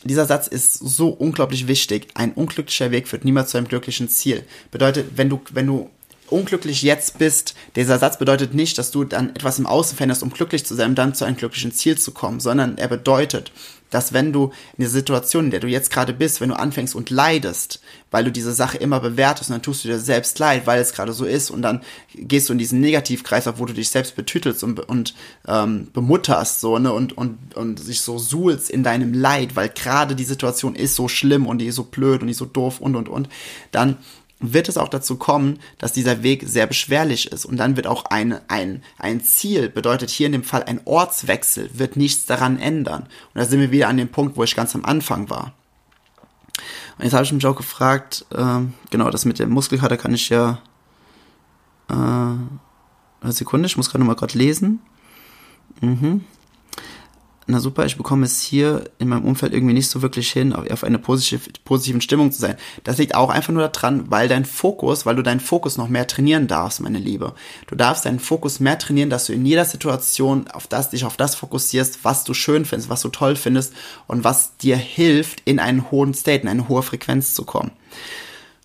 dieser 0.03 0.25
Satz 0.25 0.47
ist 0.47 0.73
so 0.73 1.09
unglaublich 1.09 1.67
wichtig. 1.67 2.09
Ein 2.15 2.33
unglücklicher 2.33 2.91
Weg 2.91 3.07
führt 3.07 3.23
niemals 3.23 3.51
zu 3.51 3.57
einem 3.57 3.69
glücklichen 3.69 4.09
Ziel. 4.09 4.43
Bedeutet, 4.69 5.11
wenn 5.15 5.29
du, 5.29 5.39
wenn 5.51 5.67
du 5.67 5.89
unglücklich 6.31 6.81
jetzt 6.81 7.17
bist, 7.19 7.55
dieser 7.75 7.99
Satz 7.99 8.17
bedeutet 8.17 8.53
nicht, 8.53 8.77
dass 8.77 8.91
du 8.91 9.03
dann 9.03 9.29
etwas 9.29 9.59
im 9.59 9.65
Außen 9.65 9.95
veränderst, 9.95 10.23
um 10.23 10.31
glücklich 10.31 10.65
zu 10.65 10.75
sein, 10.75 10.89
um 10.89 10.95
dann 10.95 11.13
zu 11.13 11.25
einem 11.25 11.37
glücklichen 11.37 11.71
Ziel 11.71 11.97
zu 11.97 12.11
kommen, 12.11 12.39
sondern 12.39 12.77
er 12.77 12.87
bedeutet, 12.87 13.51
dass 13.91 14.13
wenn 14.13 14.33
du 14.33 14.45
in 14.77 14.83
der 14.83 14.89
Situation, 14.89 15.45
in 15.45 15.51
der 15.51 15.59
du 15.59 15.67
jetzt 15.67 15.91
gerade 15.91 16.13
bist, 16.13 16.41
wenn 16.41 16.49
du 16.49 16.57
anfängst 16.57 16.95
und 16.95 17.09
leidest, 17.09 17.81
weil 18.09 18.23
du 18.23 18.31
diese 18.31 18.53
Sache 18.53 18.77
immer 18.77 18.99
bewertest 18.99 19.49
und 19.49 19.55
dann 19.55 19.61
tust 19.61 19.83
du 19.83 19.89
dir 19.89 19.99
selbst 19.99 20.39
leid, 20.39 20.65
weil 20.65 20.81
es 20.81 20.93
gerade 20.93 21.13
so 21.13 21.25
ist 21.25 21.51
und 21.51 21.61
dann 21.61 21.81
gehst 22.15 22.49
du 22.49 22.53
in 22.53 22.59
diesen 22.59 22.79
Negativkreis, 22.79 23.47
wo 23.57 23.65
du 23.65 23.73
dich 23.73 23.89
selbst 23.89 24.15
betütelst 24.15 24.63
und, 24.63 24.79
und 24.79 25.13
ähm, 25.47 25.89
bemutterst 25.93 26.61
so 26.61 26.79
ne 26.79 26.91
und 26.91 27.17
und 27.17 27.37
und 27.55 27.79
sich 27.79 28.01
so 28.01 28.17
suhlst 28.17 28.69
in 28.69 28.83
deinem 28.83 29.13
Leid, 29.13 29.55
weil 29.55 29.69
gerade 29.69 30.15
die 30.15 30.23
Situation 30.23 30.75
ist 30.75 30.95
so 30.95 31.07
schlimm 31.07 31.45
und 31.45 31.59
die 31.59 31.67
ist 31.67 31.75
so 31.75 31.83
blöd 31.83 32.21
und 32.21 32.27
die 32.27 32.31
ist 32.31 32.39
so 32.39 32.45
doof 32.45 32.79
und 32.79 32.95
und 32.95 33.09
und, 33.09 33.29
dann 33.71 33.97
wird 34.41 34.69
es 34.69 34.77
auch 34.77 34.89
dazu 34.89 35.15
kommen, 35.15 35.59
dass 35.77 35.93
dieser 35.93 36.23
Weg 36.23 36.43
sehr 36.47 36.67
beschwerlich 36.67 37.31
ist. 37.31 37.45
Und 37.45 37.57
dann 37.57 37.75
wird 37.75 37.87
auch 37.87 38.05
ein, 38.05 38.39
ein, 38.47 38.83
ein 38.97 39.23
Ziel, 39.23 39.69
bedeutet 39.69 40.09
hier 40.09 40.25
in 40.25 40.31
dem 40.33 40.43
Fall 40.43 40.63
ein 40.63 40.81
Ortswechsel, 40.85 41.69
wird 41.73 41.95
nichts 41.95 42.25
daran 42.25 42.59
ändern. 42.59 43.03
Und 43.03 43.41
da 43.41 43.45
sind 43.45 43.59
wir 43.59 43.71
wieder 43.71 43.87
an 43.87 43.97
dem 43.97 44.09
Punkt, 44.09 44.37
wo 44.37 44.43
ich 44.43 44.55
ganz 44.55 44.75
am 44.75 44.85
Anfang 44.85 45.29
war. 45.29 45.53
Und 46.97 47.05
jetzt 47.05 47.13
habe 47.13 47.23
ich 47.23 47.33
mich 47.33 47.45
auch 47.45 47.55
gefragt, 47.55 48.25
äh, 48.31 48.59
genau, 48.89 49.09
das 49.09 49.25
mit 49.25 49.39
der 49.39 49.47
Muskelkater 49.47 49.97
kann 49.97 50.13
ich 50.13 50.29
ja. 50.29 50.61
Äh, 51.89 51.93
eine 51.93 53.33
Sekunde, 53.33 53.67
ich 53.67 53.77
muss 53.77 53.89
gerade 53.89 53.99
nochmal 53.99 54.15
gerade 54.15 54.37
lesen. 54.37 54.81
Mhm 55.79 56.25
na 57.47 57.59
super, 57.59 57.85
ich 57.85 57.97
bekomme 57.97 58.25
es 58.25 58.41
hier 58.41 58.83
in 58.99 59.09
meinem 59.09 59.25
Umfeld 59.25 59.53
irgendwie 59.53 59.73
nicht 59.73 59.89
so 59.89 60.01
wirklich 60.01 60.31
hin, 60.31 60.53
auf 60.53 60.83
eine 60.83 60.99
positive, 60.99 61.49
positiven 61.65 62.01
Stimmung 62.01 62.31
zu 62.31 62.39
sein. 62.39 62.55
Das 62.83 62.97
liegt 62.97 63.15
auch 63.15 63.29
einfach 63.29 63.51
nur 63.51 63.67
daran, 63.67 64.09
weil 64.09 64.27
dein 64.27 64.45
Fokus, 64.45 65.05
weil 65.05 65.15
du 65.15 65.23
deinen 65.23 65.39
Fokus 65.39 65.77
noch 65.77 65.89
mehr 65.89 66.07
trainieren 66.07 66.47
darfst, 66.47 66.81
meine 66.81 66.99
Liebe. 66.99 67.33
Du 67.67 67.75
darfst 67.75 68.05
deinen 68.05 68.19
Fokus 68.19 68.59
mehr 68.59 68.77
trainieren, 68.77 69.09
dass 69.09 69.25
du 69.25 69.33
in 69.33 69.45
jeder 69.45 69.65
Situation 69.65 70.47
auf 70.49 70.67
das, 70.67 70.91
dich 70.91 71.03
auf 71.03 71.17
das 71.17 71.35
fokussierst, 71.35 72.03
was 72.03 72.23
du 72.23 72.33
schön 72.33 72.65
findest, 72.65 72.89
was 72.89 73.01
du 73.01 73.09
toll 73.09 73.35
findest 73.35 73.73
und 74.07 74.23
was 74.23 74.57
dir 74.57 74.77
hilft, 74.77 75.41
in 75.45 75.59
einen 75.59 75.89
hohen 75.89 76.13
State, 76.13 76.43
in 76.43 76.47
eine 76.47 76.69
hohe 76.69 76.83
Frequenz 76.83 77.33
zu 77.33 77.43
kommen. 77.43 77.71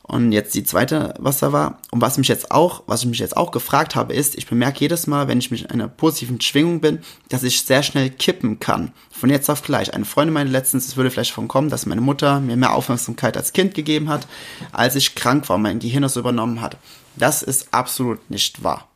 Und 0.09 0.31
jetzt 0.31 0.55
die 0.55 0.63
zweite, 0.63 1.15
was 1.19 1.41
da 1.41 1.53
war. 1.53 1.81
Und 1.91 2.01
was 2.01 2.17
mich 2.17 2.29
jetzt 2.29 2.53
auch, 2.53 2.85
was 2.87 3.03
ich 3.03 3.09
mich 3.09 3.19
jetzt 3.19 3.37
auch 3.37 3.51
gefragt 3.51 3.97
habe, 3.97 4.15
ist, 4.15 4.37
ich 4.37 4.47
bemerke 4.47 4.79
jedes 4.79 5.09
Mal, 5.09 5.27
wenn 5.27 5.39
ich 5.39 5.51
mich 5.51 5.65
in 5.65 5.71
einer 5.73 5.89
positiven 5.89 6.41
Schwingung 6.41 6.81
bin, 6.81 7.01
dass 7.29 7.43
ich 7.43 7.63
sehr 7.63 7.83
schnell 7.83 8.11
kippen 8.11 8.61
kann. 8.61 8.93
Von 9.11 9.31
jetzt 9.31 9.51
auf 9.51 9.63
gleich. 9.63 9.95
Eine 9.95 10.05
Freundin 10.05 10.33
meinte 10.33 10.53
letztens, 10.53 10.87
es 10.87 10.97
würde 10.97 11.11
vielleicht 11.11 11.33
davon 11.33 11.49
kommen, 11.49 11.71
dass 11.71 11.87
meine 11.87 12.01
Mutter 12.01 12.39
mir 12.39 12.57
mehr 12.57 12.75
Aufmerksamkeit 12.75 13.37
als 13.37 13.53
Kind 13.53 13.75
gegeben 13.75 14.09
hat, 14.09 14.29
als 14.71 14.95
ich 14.95 15.17
krank 15.17 15.49
war 15.49 15.57
und 15.57 15.63
mein 15.63 15.81
Gehirn 15.81 16.03
das 16.03 16.15
übernommen 16.15 16.61
hat. 16.61 16.77
Das 17.17 17.43
ist 17.43 17.75
absolut 17.75 18.31
nicht 18.31 18.63
wahr. 18.63 18.87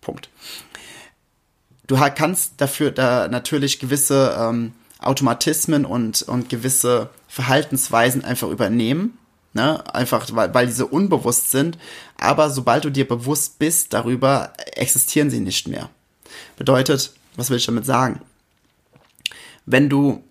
Punkt. 0.00 0.30
Du 1.86 1.96
kannst 2.14 2.54
dafür 2.56 2.92
da 2.92 3.28
natürlich 3.28 3.78
gewisse 3.78 4.34
ähm, 4.38 4.72
Automatismen 5.00 5.84
und, 5.84 6.22
und 6.22 6.48
gewisse 6.48 7.10
Verhaltensweisen 7.28 8.24
einfach 8.24 8.48
übernehmen 8.48 9.18
Ne? 9.52 9.94
Einfach, 9.94 10.28
weil, 10.32 10.54
weil 10.54 10.66
diese 10.66 10.86
unbewusst 10.86 11.50
sind. 11.50 11.78
Aber 12.18 12.50
sobald 12.50 12.84
du 12.84 12.90
dir 12.90 13.06
bewusst 13.06 13.58
bist 13.58 13.92
darüber, 13.92 14.52
existieren 14.74 15.30
sie 15.30 15.40
nicht 15.40 15.66
mehr. 15.66 15.90
Bedeutet, 16.56 17.12
was 17.36 17.50
will 17.50 17.56
ich 17.56 17.66
damit 17.66 17.86
sagen? 17.86 18.20
Wenn 19.66 19.88
du, 19.88 20.22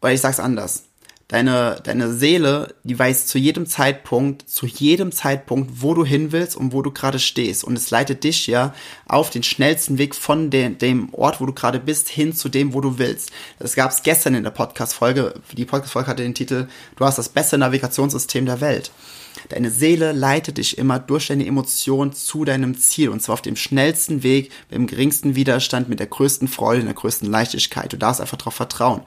oder 0.00 0.12
ich 0.12 0.20
sag's 0.20 0.40
anders, 0.40 0.84
Deine, 1.28 1.80
deine 1.82 2.12
Seele, 2.12 2.74
die 2.84 2.98
weiß 2.98 3.26
zu 3.26 3.38
jedem 3.38 3.66
Zeitpunkt, 3.66 4.48
zu 4.48 4.66
jedem 4.66 5.10
Zeitpunkt, 5.10 5.82
wo 5.82 5.94
du 5.94 6.04
hin 6.04 6.32
willst 6.32 6.54
und 6.54 6.74
wo 6.74 6.82
du 6.82 6.90
gerade 6.90 7.18
stehst. 7.18 7.64
Und 7.64 7.76
es 7.76 7.90
leitet 7.90 8.24
dich 8.24 8.46
ja 8.46 8.74
auf 9.08 9.30
den 9.30 9.42
schnellsten 9.42 9.96
Weg 9.96 10.14
von 10.14 10.50
de 10.50 10.68
dem 10.74 11.14
Ort, 11.14 11.40
wo 11.40 11.46
du 11.46 11.54
gerade 11.54 11.80
bist, 11.80 12.10
hin 12.10 12.34
zu 12.34 12.50
dem, 12.50 12.74
wo 12.74 12.82
du 12.82 12.98
willst. 12.98 13.32
Das 13.58 13.74
gab 13.74 13.90
es 13.90 14.02
gestern 14.02 14.34
in 14.34 14.44
der 14.44 14.50
Podcast-Folge. 14.50 15.40
Die 15.52 15.64
Podcast-Folge 15.64 16.08
hatte 16.08 16.22
den 16.22 16.34
Titel, 16.34 16.68
du 16.96 17.04
hast 17.06 17.16
das 17.16 17.30
beste 17.30 17.56
Navigationssystem 17.56 18.44
der 18.44 18.60
Welt. 18.60 18.90
Deine 19.48 19.70
Seele 19.70 20.12
leitet 20.12 20.58
dich 20.58 20.78
immer 20.78 20.98
durch 20.98 21.28
deine 21.28 21.46
Emotionen 21.46 22.12
zu 22.12 22.44
deinem 22.44 22.76
Ziel 22.78 23.08
und 23.08 23.20
zwar 23.20 23.34
auf 23.34 23.42
dem 23.42 23.56
schnellsten 23.56 24.22
Weg, 24.22 24.50
mit 24.68 24.78
dem 24.78 24.86
geringsten 24.86 25.34
Widerstand, 25.34 25.88
mit 25.88 26.00
der 26.00 26.06
größten 26.06 26.48
Freude, 26.48 26.84
der 26.84 26.94
größten 26.94 27.30
Leichtigkeit. 27.30 27.92
Du 27.92 27.96
darfst 27.96 28.20
einfach 28.20 28.36
darauf 28.36 28.54
vertrauen. 28.54 29.02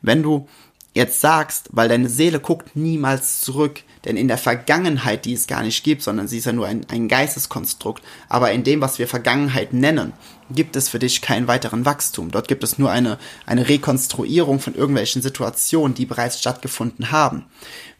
Wenn 0.00 0.22
du 0.22 0.48
jetzt 0.94 1.20
sagst, 1.20 1.68
weil 1.72 1.88
deine 1.88 2.08
Seele 2.08 2.40
guckt 2.40 2.76
niemals 2.76 3.40
zurück, 3.40 3.80
denn 4.04 4.16
in 4.16 4.28
der 4.28 4.38
Vergangenheit, 4.38 5.24
die 5.24 5.32
es 5.32 5.46
gar 5.46 5.62
nicht 5.62 5.84
gibt, 5.84 6.02
sondern 6.02 6.28
sie 6.28 6.38
ist 6.38 6.44
ja 6.44 6.52
nur 6.52 6.66
ein, 6.66 6.84
ein 6.90 7.08
Geisteskonstrukt, 7.08 8.02
aber 8.28 8.52
in 8.52 8.64
dem, 8.64 8.80
was 8.80 8.98
wir 8.98 9.08
Vergangenheit 9.08 9.72
nennen, 9.72 10.12
gibt 10.50 10.76
es 10.76 10.88
für 10.88 10.98
dich 10.98 11.22
keinen 11.22 11.48
weiteren 11.48 11.84
Wachstum. 11.84 12.30
Dort 12.30 12.48
gibt 12.48 12.64
es 12.64 12.78
nur 12.78 12.90
eine, 12.90 13.18
eine 13.46 13.68
Rekonstruierung 13.68 14.60
von 14.60 14.74
irgendwelchen 14.74 15.22
Situationen, 15.22 15.94
die 15.94 16.04
bereits 16.04 16.40
stattgefunden 16.40 17.10
haben. 17.10 17.46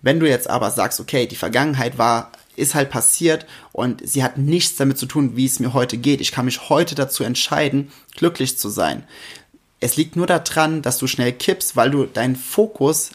Wenn 0.02 0.20
du 0.20 0.28
jetzt 0.28 0.50
aber 0.50 0.70
sagst, 0.70 1.00
okay, 1.00 1.26
die 1.26 1.36
Vergangenheit 1.36 1.98
war 1.98 2.32
ist 2.54 2.74
halt 2.74 2.90
passiert 2.90 3.46
und 3.72 4.06
sie 4.06 4.22
hat 4.22 4.36
nichts 4.36 4.76
damit 4.76 4.98
zu 4.98 5.06
tun, 5.06 5.36
wie 5.36 5.46
es 5.46 5.58
mir 5.58 5.72
heute 5.72 5.96
geht. 5.96 6.20
Ich 6.20 6.32
kann 6.32 6.44
mich 6.44 6.68
heute 6.68 6.94
dazu 6.94 7.24
entscheiden, 7.24 7.90
glücklich 8.14 8.58
zu 8.58 8.68
sein. 8.68 9.04
Es 9.82 9.96
liegt 9.96 10.14
nur 10.14 10.28
daran, 10.28 10.80
dass 10.80 10.98
du 10.98 11.08
schnell 11.08 11.32
kippst, 11.32 11.74
weil 11.74 11.90
du 11.90 12.04
deinen 12.04 12.36
Fokus 12.36 13.10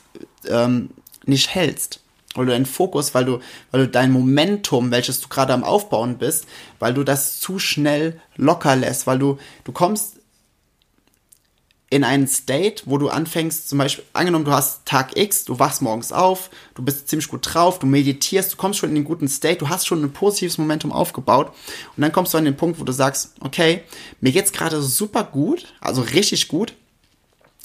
ähm, 0.47 0.89
nicht 1.25 1.55
hältst. 1.55 2.01
Weil 2.35 2.45
du 2.45 2.51
deinen 2.51 2.65
Fokus, 2.65 3.15
weil 3.15 3.23
du, 3.23 3.39
weil 3.71 3.85
du 3.85 3.87
dein 3.87 4.11
Momentum, 4.11 4.91
welches 4.91 5.21
du 5.21 5.29
gerade 5.29 5.53
am 5.53 5.63
Aufbauen 5.63 6.17
bist, 6.17 6.45
weil 6.79 6.93
du 6.93 7.05
das 7.05 7.39
zu 7.39 7.57
schnell 7.57 8.19
locker 8.35 8.75
lässt, 8.75 9.07
weil 9.07 9.17
du, 9.17 9.39
du 9.63 9.71
kommst 9.71 10.16
in 11.89 12.03
einen 12.03 12.27
State, 12.27 12.83
wo 12.85 12.97
du 12.97 13.09
anfängst, 13.09 13.69
zum 13.69 13.77
Beispiel, 13.77 14.03
angenommen, 14.11 14.43
du 14.43 14.51
hast 14.51 14.85
Tag 14.85 15.15
X, 15.15 15.45
du 15.45 15.57
wachst 15.57 15.81
morgens 15.81 16.11
auf, 16.11 16.49
du 16.75 16.83
bist 16.83 17.07
ziemlich 17.07 17.29
gut 17.29 17.47
drauf, 17.53 17.79
du 17.79 17.87
meditierst, 17.87 18.53
du 18.53 18.57
kommst 18.57 18.79
schon 18.79 18.89
in 18.89 18.95
den 18.95 19.03
guten 19.05 19.29
State, 19.29 19.59
du 19.59 19.69
hast 19.69 19.87
schon 19.87 20.03
ein 20.03 20.11
positives 20.11 20.57
Momentum 20.57 20.91
aufgebaut 20.91 21.53
und 21.95 22.01
dann 22.01 22.11
kommst 22.11 22.33
du 22.33 22.37
an 22.37 22.45
den 22.45 22.57
Punkt, 22.57 22.79
wo 22.79 22.83
du 22.83 22.91
sagst, 22.91 23.35
okay, 23.39 23.83
mir 24.19 24.33
geht's 24.33 24.51
gerade 24.51 24.81
super 24.81 25.23
gut, 25.23 25.73
also 25.79 26.01
richtig 26.01 26.49
gut. 26.49 26.73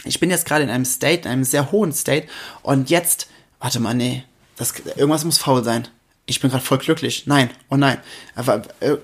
Ich 0.05 0.21
bin 0.21 0.31
jetzt 0.31 0.47
gerade 0.47 0.65
in 0.65 0.71
einem 0.71 0.85
State, 0.85 1.23
in 1.23 1.29
einem 1.29 1.45
sehr 1.45 1.73
hohen 1.73 1.93
State 1.93 2.29
und 2.63 2.91
jetzt, 2.91 3.27
warte 3.59 3.81
mal, 3.81 3.95
nee, 3.95 4.25
das, 4.57 4.73
irgendwas 4.97 5.25
muss 5.25 5.39
faul 5.39 5.65
sein 5.65 5.89
ich 6.27 6.41
bin 6.41 6.51
gerade 6.51 6.65
voll 6.65 6.79
glücklich. 6.79 7.27
Nein, 7.27 7.51
oh 7.69 7.77
nein. 7.77 7.99
Aber 8.37 8.63
äh, 8.81 8.97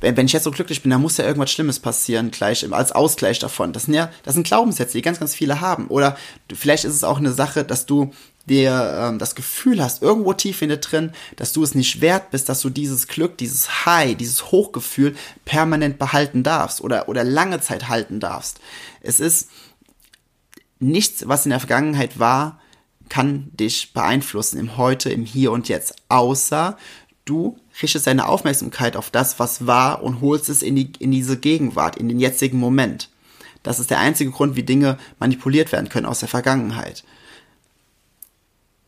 wenn 0.00 0.26
ich 0.26 0.32
jetzt 0.32 0.44
so 0.44 0.52
glücklich 0.52 0.82
bin, 0.82 0.90
dann 0.90 1.02
muss 1.02 1.16
ja 1.16 1.24
irgendwas 1.24 1.50
Schlimmes 1.50 1.80
passieren, 1.80 2.30
gleich 2.30 2.70
als 2.72 2.92
Ausgleich 2.92 3.38
davon. 3.40 3.72
Das 3.72 3.84
sind 3.84 3.94
ja, 3.94 4.10
das 4.22 4.34
sind 4.34 4.46
Glaubenssätze, 4.46 4.92
die 4.96 5.02
ganz, 5.02 5.18
ganz 5.18 5.34
viele 5.34 5.60
haben. 5.60 5.88
Oder 5.88 6.16
vielleicht 6.52 6.84
ist 6.84 6.94
es 6.94 7.04
auch 7.04 7.18
eine 7.18 7.32
Sache, 7.32 7.64
dass 7.64 7.86
du 7.86 8.12
dir 8.46 8.98
ähm, 8.98 9.18
das 9.18 9.34
Gefühl 9.34 9.82
hast, 9.82 10.02
irgendwo 10.02 10.32
tief 10.32 10.62
in 10.62 10.68
dir 10.68 10.78
drin, 10.78 11.12
dass 11.36 11.52
du 11.52 11.62
es 11.62 11.74
nicht 11.74 12.00
wert 12.00 12.30
bist, 12.30 12.48
dass 12.48 12.60
du 12.60 12.70
dieses 12.70 13.08
Glück, 13.08 13.36
dieses 13.36 13.84
High, 13.84 14.16
dieses 14.16 14.50
Hochgefühl 14.50 15.16
permanent 15.44 15.98
behalten 15.98 16.42
darfst 16.42 16.80
oder, 16.80 17.08
oder 17.08 17.24
lange 17.24 17.60
Zeit 17.60 17.88
halten 17.88 18.20
darfst. 18.20 18.60
Es 19.00 19.20
ist 19.20 19.50
nichts, 20.78 21.28
was 21.28 21.46
in 21.46 21.50
der 21.50 21.60
Vergangenheit 21.60 22.18
war, 22.18 22.60
kann 23.10 23.50
dich 23.52 23.92
beeinflussen 23.92 24.58
im 24.58 24.78
Heute, 24.78 25.10
im 25.10 25.26
Hier 25.26 25.52
und 25.52 25.68
Jetzt, 25.68 25.94
außer 26.08 26.78
du 27.26 27.58
richtest 27.82 28.06
deine 28.06 28.26
Aufmerksamkeit 28.26 28.96
auf 28.96 29.10
das, 29.10 29.38
was 29.38 29.66
war 29.66 30.02
und 30.02 30.22
holst 30.22 30.48
es 30.48 30.62
in, 30.62 30.76
die, 30.76 30.92
in 30.98 31.10
diese 31.10 31.36
Gegenwart, 31.36 31.96
in 31.96 32.08
den 32.08 32.18
jetzigen 32.18 32.58
Moment. 32.58 33.10
Das 33.62 33.78
ist 33.78 33.90
der 33.90 34.00
einzige 34.00 34.30
Grund, 34.30 34.56
wie 34.56 34.62
Dinge 34.62 34.98
manipuliert 35.18 35.70
werden 35.70 35.90
können 35.90 36.06
aus 36.06 36.20
der 36.20 36.28
Vergangenheit. 36.28 37.04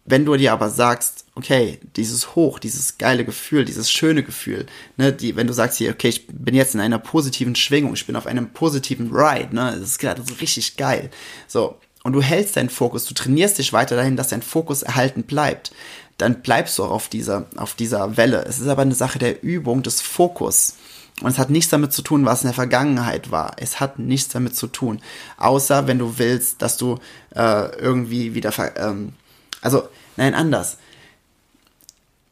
Wenn 0.05 0.25
du 0.25 0.35
dir 0.37 0.53
aber 0.53 0.69
sagst, 0.69 1.27
okay, 1.37 1.79
dieses 1.95 2.35
Hoch, 2.35 2.59
dieses 2.59 2.99
geile 2.99 3.25
Gefühl, 3.25 3.65
dieses 3.65 3.91
schöne 3.91 4.25
Gefühl, 4.25 4.67
ne, 4.97 5.13
die, 5.13 5.37
wenn 5.37 5.47
du 5.47 5.53
sagst 5.53 5.79
hier, 5.79 5.93
okay, 5.93 6.09
ich 6.09 6.27
bin 6.27 6.57
jetzt 6.57 6.75
in 6.75 6.81
einer 6.81 6.99
positiven 6.99 7.55
Schwingung, 7.55 7.95
ich 7.95 8.07
bin 8.07 8.17
auf 8.17 8.27
einem 8.27 8.51
positiven 8.53 9.13
Ride, 9.15 9.55
ne, 9.55 9.77
das 9.79 9.91
ist 9.91 9.99
gerade 9.99 10.23
so 10.27 10.35
richtig 10.35 10.77
geil. 10.77 11.11
So, 11.47 11.79
und 12.05 12.13
du 12.13 12.23
hältst 12.23 12.57
deinen 12.57 12.71
Fokus, 12.71 13.05
du 13.05 13.15
trainierst 13.15 13.59
dich 13.59 13.73
weiter 13.73 13.97
dahin, 13.97 14.17
dass 14.17 14.29
dein 14.29 14.43
Fokus 14.43 14.83
erhalten 14.83 15.23
bleibt, 15.23 15.73
dann 16.19 16.43
bleibst 16.43 16.79
du 16.79 16.85
auch 16.85 16.91
auf 16.91 17.09
dieser, 17.09 17.47
auf 17.57 17.75
dieser 17.75 18.17
Welle. 18.17 18.45
Es 18.47 18.59
ist 18.59 18.69
aber 18.69 18.83
eine 18.83 18.95
Sache 18.95 19.19
der 19.19 19.43
Übung, 19.43 19.83
des 19.83 20.01
Fokus. 20.01 20.77
Und 21.21 21.31
es 21.31 21.39
hat 21.39 21.51
nichts 21.51 21.71
damit 21.71 21.93
zu 21.93 22.03
tun, 22.03 22.25
was 22.25 22.43
in 22.43 22.49
der 22.49 22.55
Vergangenheit 22.55 23.31
war. 23.31 23.53
Es 23.57 23.81
hat 23.81 23.99
nichts 23.99 24.33
damit 24.33 24.57
zu 24.57 24.67
tun. 24.67 25.01
Außer 25.37 25.87
wenn 25.87 25.99
du 25.99 26.19
willst, 26.19 26.63
dass 26.63 26.77
du 26.77 26.99
äh, 27.35 27.77
irgendwie 27.77 28.35
wieder, 28.35 28.53
ähm, 28.77 29.13
also, 29.61 29.89
nein, 30.17 30.35
anders. 30.35 30.79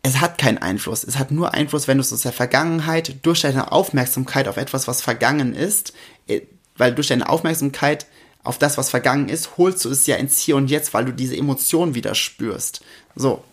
Es 0.03 0.21
hat 0.21 0.39
keinen 0.39 0.59
Einfluss. 0.59 1.05
Es 1.05 1.19
hat 1.19 1.31
nur 1.31 1.53
Einfluss, 1.53 1.87
wenn 1.87 1.99
du 1.99 2.01
es 2.01 2.13
aus 2.13 2.23
der 2.23 2.33
Vergangenheit 2.33 3.25
durch 3.25 3.43
deine 3.43 3.71
Aufmerksamkeit 3.71 4.49
auf 4.49 4.57
etwas, 4.57 4.89
was 4.89 5.03
vergangen 5.03 5.55
ist, 5.55 5.93
äh, 6.27 6.41
weil 6.77 6.95
durch 6.95 7.09
deine 7.09 7.29
Aufmerksamkeit 7.29 8.07
auf 8.43 8.59
das, 8.59 8.79
was 8.79 8.91
vergangen 8.91 9.29
ist, 9.29 9.59
holst 9.59 9.85
du 9.85 9.91
es 9.91 10.07
ja 10.07 10.17
ins 10.17 10.39
Hier 10.39 10.57
und 10.57 10.71
Jetzt, 10.71 10.95
weil 10.95 11.05
du 11.05 11.13
diese 11.13 11.37
Emotionen 11.37 11.95
wieder 11.95 12.15
spürst. 12.15 12.83
So. 13.15 13.45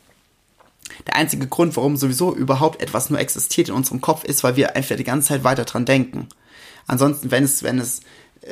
Der 1.06 1.16
einzige 1.16 1.48
Grund, 1.48 1.76
warum 1.76 1.98
sowieso 1.98 2.34
überhaupt 2.34 2.82
etwas 2.82 3.10
nur 3.10 3.20
existiert 3.20 3.70
in 3.70 3.76
unserem 3.76 4.02
Kopf, 4.02 4.24
ist, 4.24 4.44
weil 4.44 4.56
wir 4.56 4.76
einfach 4.76 4.96
die 4.96 5.04
ganze 5.04 5.30
Zeit 5.30 5.44
weiter 5.44 5.66
dran 5.66 5.86
denken. 5.86 6.30
Ansonsten, 6.88 7.30
wenn 7.30 7.44
es, 7.44 7.64
wenn 7.64 7.80
es, 7.80 8.00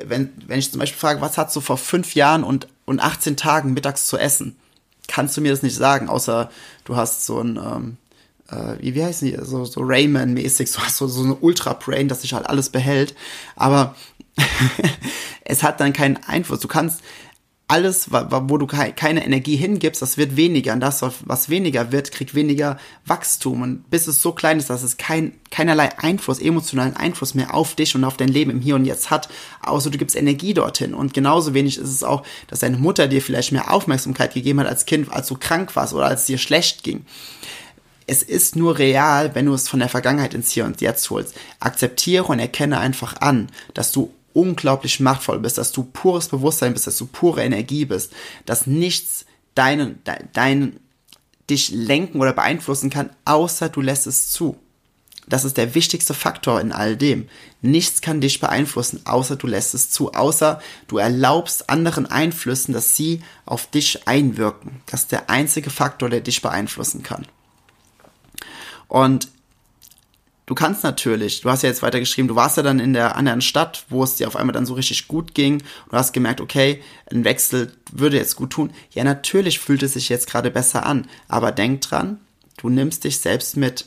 wenn, 0.03 0.33
wenn 0.45 0.59
ich 0.59 0.71
zum 0.71 0.79
Beispiel 0.79 0.99
frage, 0.99 1.21
was 1.21 1.37
hast 1.37 1.55
du 1.55 1.61
vor 1.61 1.77
fünf 1.77 2.15
Jahren 2.15 2.43
und, 2.43 2.67
und 2.83 2.99
18 2.99 3.37
Tagen 3.37 3.73
mittags 3.73 4.07
zu 4.07 4.17
essen, 4.17 4.57
kannst 5.07 5.37
du 5.37 5.41
mir 5.41 5.51
das 5.51 5.63
nicht 5.63 5.75
sagen, 5.75 6.09
außer 6.09 6.49
du 6.83 6.95
hast 6.95 7.25
so 7.25 7.39
ein, 7.39 7.57
ähm, 7.57 7.97
äh, 8.49 8.81
wie, 8.81 8.95
wie 8.95 9.03
heißt 9.03 9.21
die, 9.21 9.37
so, 9.41 9.65
so 9.65 9.81
Rayman-mäßig, 9.81 10.69
so, 10.69 11.07
so, 11.07 11.23
eine 11.23 11.35
Ultra-Brain, 11.35 12.07
dass 12.07 12.21
sich 12.21 12.33
halt 12.33 12.47
alles 12.47 12.69
behält. 12.69 13.15
Aber 13.55 13.95
es 15.45 15.63
hat 15.63 15.79
dann 15.79 15.93
keinen 15.93 16.17
Einfluss. 16.17 16.59
Du 16.59 16.67
kannst, 16.67 17.01
alles, 17.67 18.11
wo 18.11 18.57
du 18.59 18.67
keine 18.67 19.25
Energie 19.25 19.55
hingibst, 19.55 20.01
das 20.01 20.17
wird 20.17 20.35
weniger. 20.35 20.73
Und 20.73 20.81
das, 20.81 21.01
was 21.01 21.49
weniger 21.49 21.91
wird, 21.91 22.11
kriegt 22.11 22.35
weniger 22.35 22.77
Wachstum. 23.07 23.63
Und 23.63 23.89
bis 23.89 24.05
es 24.05 24.21
so 24.21 24.33
klein 24.33 24.59
ist, 24.59 24.69
dass 24.69 24.83
es 24.83 24.97
kein, 24.97 25.33
keinerlei 25.49 25.97
Einfluss, 25.97 26.39
emotionalen 26.39 26.95
Einfluss 26.95 27.33
mehr 27.33 27.55
auf 27.55 27.73
dich 27.73 27.95
und 27.95 28.03
auf 28.03 28.17
dein 28.17 28.27
Leben 28.27 28.51
im 28.51 28.61
Hier 28.61 28.75
und 28.75 28.85
Jetzt 28.85 29.09
hat, 29.09 29.29
außer 29.63 29.89
du 29.89 29.97
gibst 29.97 30.15
Energie 30.15 30.53
dorthin. 30.53 30.93
Und 30.93 31.15
genauso 31.15 31.55
wenig 31.55 31.79
ist 31.79 31.89
es 31.89 32.03
auch, 32.03 32.23
dass 32.47 32.59
deine 32.59 32.77
Mutter 32.77 33.07
dir 33.07 33.21
vielleicht 33.21 33.51
mehr 33.51 33.73
Aufmerksamkeit 33.73 34.35
gegeben 34.35 34.59
hat 34.59 34.67
als 34.67 34.85
Kind, 34.85 35.11
als 35.11 35.27
du 35.27 35.35
krank 35.35 35.75
warst 35.75 35.93
oder 35.93 36.05
als 36.05 36.21
es 36.21 36.27
dir 36.27 36.37
schlecht 36.37 36.83
ging. 36.83 37.03
Es 38.05 38.21
ist 38.21 38.55
nur 38.55 38.77
real, 38.77 39.33
wenn 39.33 39.47
du 39.47 39.53
es 39.55 39.67
von 39.67 39.79
der 39.79 39.89
Vergangenheit 39.89 40.35
ins 40.35 40.51
Hier 40.51 40.65
und 40.65 40.81
Jetzt 40.81 41.09
holst. 41.09 41.33
Akzeptiere 41.59 42.25
und 42.25 42.37
erkenne 42.37 42.77
einfach 42.77 43.21
an, 43.21 43.47
dass 43.73 43.91
du 43.91 44.13
unglaublich 44.35 44.99
machtvoll 44.99 45.39
bist, 45.39 45.57
dass 45.57 45.71
du 45.71 45.83
pures 45.83 46.27
Bewusstsein 46.27 46.73
bist, 46.73 46.85
dass 46.87 46.97
du 46.97 47.07
pure 47.07 47.43
Energie 47.43 47.85
bist, 47.85 48.11
dass 48.45 48.67
nichts 48.67 49.25
deinen, 49.55 50.01
dein, 50.03 50.29
dein, 50.33 50.79
dich 51.49 51.71
lenken 51.71 52.19
oder 52.19 52.33
beeinflussen 52.33 52.89
kann, 52.89 53.11
außer 53.23 53.69
du 53.69 53.81
lässt 53.81 54.07
es 54.07 54.31
zu. 54.31 54.57
Das 55.27 55.43
ist 55.43 55.57
der 55.57 55.73
wichtigste 55.73 56.13
Faktor 56.13 56.61
in 56.61 56.71
all 56.71 56.97
dem. 56.97 57.27
Nichts 57.61 58.01
kann 58.01 58.21
dich 58.21 58.39
beeinflussen, 58.39 59.01
außer 59.05 59.37
du 59.37 59.47
lässt 59.47 59.73
es 59.73 59.89
zu, 59.89 60.11
außer 60.13 60.59
du 60.87 60.97
erlaubst 60.97 61.69
anderen 61.69 62.05
Einflüssen, 62.05 62.73
dass 62.73 62.95
sie 62.95 63.21
auf 63.45 63.67
dich 63.67 64.07
einwirken. 64.07 64.81
Das 64.85 65.01
ist 65.01 65.11
der 65.11 65.29
einzige 65.29 65.69
Faktor, 65.69 66.09
der 66.09 66.21
dich 66.21 66.41
beeinflussen 66.41 67.01
kann. 67.01 67.25
Und 68.87 69.29
du 70.45 70.55
kannst 70.55 70.83
natürlich, 70.83 71.41
du 71.41 71.49
hast 71.49 71.63
ja 71.63 71.69
jetzt 71.69 71.81
weiter 71.81 71.99
geschrieben, 71.99 72.27
du 72.27 72.35
warst 72.35 72.57
ja 72.57 72.63
dann 72.63 72.79
in 72.79 72.93
der 72.93 73.15
anderen 73.15 73.41
Stadt, 73.41 73.85
wo 73.89 74.03
es 74.03 74.15
dir 74.15 74.27
auf 74.27 74.35
einmal 74.35 74.53
dann 74.53 74.65
so 74.65 74.73
richtig 74.73 75.07
gut 75.07 75.33
ging. 75.33 75.59
Du 75.89 75.97
hast 75.97 76.13
gemerkt, 76.13 76.41
okay, 76.41 76.81
ein 77.11 77.23
Wechsel 77.23 77.73
würde 77.91 78.17
jetzt 78.17 78.35
gut 78.35 78.51
tun. 78.51 78.71
Ja, 78.91 79.03
natürlich 79.03 79.59
fühlt 79.59 79.83
es 79.83 79.93
sich 79.93 80.09
jetzt 80.09 80.29
gerade 80.29 80.51
besser 80.51 80.85
an. 80.85 81.07
Aber 81.27 81.51
denk 81.51 81.81
dran, 81.81 82.19
du 82.57 82.69
nimmst 82.69 83.03
dich 83.03 83.19
selbst 83.19 83.57
mit. 83.57 83.85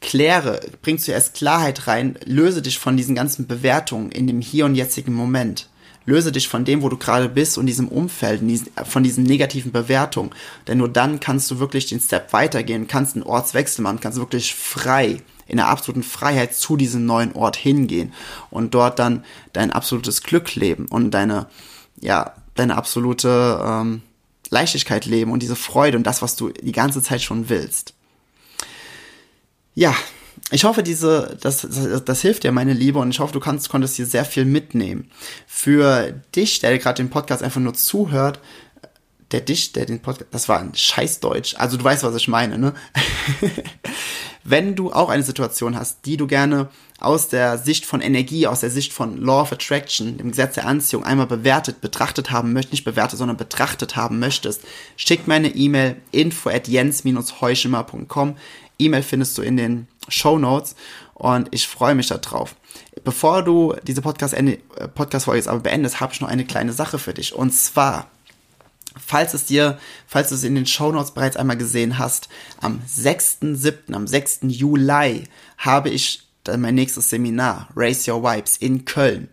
Kläre, 0.00 0.60
bring 0.82 0.98
zuerst 0.98 1.34
Klarheit 1.34 1.88
rein, 1.88 2.16
löse 2.24 2.62
dich 2.62 2.78
von 2.78 2.96
diesen 2.96 3.16
ganzen 3.16 3.48
Bewertungen 3.48 4.12
in 4.12 4.28
dem 4.28 4.40
hier 4.40 4.64
und 4.64 4.76
jetzigen 4.76 5.12
Moment. 5.12 5.68
Löse 6.06 6.32
dich 6.32 6.48
von 6.48 6.64
dem, 6.64 6.82
wo 6.82 6.88
du 6.88 6.96
gerade 6.96 7.28
bist 7.28 7.58
und 7.58 7.66
diesem 7.66 7.88
Umfeld, 7.88 8.40
von 8.84 9.02
diesen 9.02 9.24
negativen 9.24 9.72
Bewertungen. 9.72 10.30
Denn 10.66 10.78
nur 10.78 10.88
dann 10.88 11.20
kannst 11.20 11.50
du 11.50 11.58
wirklich 11.58 11.86
den 11.86 12.00
Step 12.00 12.32
weitergehen, 12.32 12.86
kannst 12.86 13.16
einen 13.16 13.24
Ortswechsel 13.24 13.82
machen, 13.82 14.00
kannst 14.00 14.18
wirklich 14.18 14.54
frei 14.54 15.20
in 15.48 15.56
der 15.56 15.68
absoluten 15.68 16.02
Freiheit 16.02 16.54
zu 16.54 16.76
diesem 16.76 17.06
neuen 17.06 17.32
Ort 17.32 17.56
hingehen 17.56 18.12
und 18.50 18.74
dort 18.74 18.98
dann 18.98 19.24
dein 19.52 19.72
absolutes 19.72 20.22
Glück 20.22 20.54
leben 20.54 20.86
und 20.86 21.10
deine, 21.10 21.46
ja, 22.00 22.34
deine 22.54 22.76
absolute 22.76 23.60
ähm, 23.64 24.02
Leichtigkeit 24.50 25.06
leben 25.06 25.32
und 25.32 25.42
diese 25.42 25.56
Freude 25.56 25.96
und 25.96 26.06
das, 26.06 26.22
was 26.22 26.36
du 26.36 26.50
die 26.50 26.72
ganze 26.72 27.02
Zeit 27.02 27.22
schon 27.22 27.48
willst. 27.48 27.94
Ja, 29.74 29.94
ich 30.50 30.64
hoffe, 30.64 30.82
diese, 30.82 31.36
das, 31.40 31.62
das, 31.62 32.04
das 32.04 32.22
hilft 32.22 32.44
dir, 32.44 32.52
meine 32.52 32.72
Liebe, 32.72 32.98
und 32.98 33.10
ich 33.10 33.20
hoffe, 33.20 33.32
du 33.32 33.40
kannst, 33.40 33.68
konntest 33.68 33.96
hier 33.96 34.06
sehr 34.06 34.24
viel 34.24 34.44
mitnehmen. 34.44 35.10
Für 35.46 36.14
dich, 36.34 36.60
der 36.60 36.78
gerade 36.78 37.02
den 37.02 37.10
Podcast 37.10 37.42
einfach 37.42 37.60
nur 37.60 37.74
zuhört, 37.74 38.40
der 39.32 39.40
dich, 39.40 39.72
der 39.72 39.86
den 39.86 40.00
Podcast, 40.00 40.28
das 40.32 40.48
war 40.48 40.58
ein 40.58 40.74
Scheißdeutsch, 40.74 41.54
also 41.58 41.76
du 41.76 41.84
weißt, 41.84 42.02
was 42.02 42.14
ich 42.16 42.28
meine, 42.28 42.58
ne? 42.58 42.74
Wenn 44.44 44.74
du 44.74 44.92
auch 44.92 45.10
eine 45.10 45.22
Situation 45.22 45.76
hast, 45.76 46.06
die 46.06 46.16
du 46.16 46.26
gerne 46.26 46.70
aus 47.00 47.28
der 47.28 47.58
Sicht 47.58 47.84
von 47.84 48.00
Energie, 48.00 48.46
aus 48.46 48.60
der 48.60 48.70
Sicht 48.70 48.94
von 48.94 49.18
Law 49.18 49.42
of 49.42 49.52
Attraction, 49.52 50.16
dem 50.16 50.30
Gesetz 50.30 50.54
der 50.54 50.66
Anziehung, 50.66 51.04
einmal 51.04 51.26
bewertet, 51.26 51.82
betrachtet 51.82 52.30
haben 52.30 52.54
möchtest, 52.54 52.72
nicht 52.72 52.84
bewertet, 52.84 53.18
sondern 53.18 53.36
betrachtet 53.36 53.96
haben 53.96 54.18
möchtest, 54.18 54.62
schick 54.96 55.28
mir 55.28 55.34
eine 55.34 55.54
E-Mail 55.54 55.96
info 56.12 56.48
at 56.48 56.66
jens-heuschimmer.com. 56.66 58.36
E-Mail 58.78 59.02
findest 59.02 59.36
du 59.36 59.42
in 59.42 59.58
den 59.58 59.88
Show 60.08 60.38
Notes 60.38 60.74
und 61.14 61.48
ich 61.50 61.68
freue 61.68 61.94
mich 61.94 62.06
darauf. 62.08 62.56
Bevor 63.04 63.42
du 63.42 63.74
diese 63.82 64.02
Podcast-Folge 64.02 64.60
Podcast 64.94 65.26
jetzt 65.26 65.48
aber 65.48 65.60
beendest, 65.60 66.00
habe 66.00 66.14
ich 66.14 66.20
noch 66.20 66.28
eine 66.28 66.46
kleine 66.46 66.72
Sache 66.72 66.98
für 66.98 67.12
dich. 67.12 67.34
Und 67.34 67.52
zwar 67.52 68.06
falls 69.04 69.34
es 69.34 69.46
dir, 69.46 69.78
falls 70.06 70.28
du 70.28 70.34
es 70.34 70.44
in 70.44 70.54
den 70.54 70.66
Shownotes 70.66 71.12
bereits 71.12 71.36
einmal 71.36 71.56
gesehen 71.56 71.98
hast, 71.98 72.28
am 72.60 72.80
6.7., 72.88 73.94
am 73.94 74.06
6. 74.06 74.40
Juli 74.42 75.24
habe 75.56 75.90
ich 75.90 76.27
dann 76.48 76.60
mein 76.60 76.74
nächstes 76.74 77.10
Seminar, 77.10 77.68
Raise 77.76 78.10
Your 78.10 78.22
Vibes 78.22 78.56
in 78.56 78.84
Köln. 78.84 79.28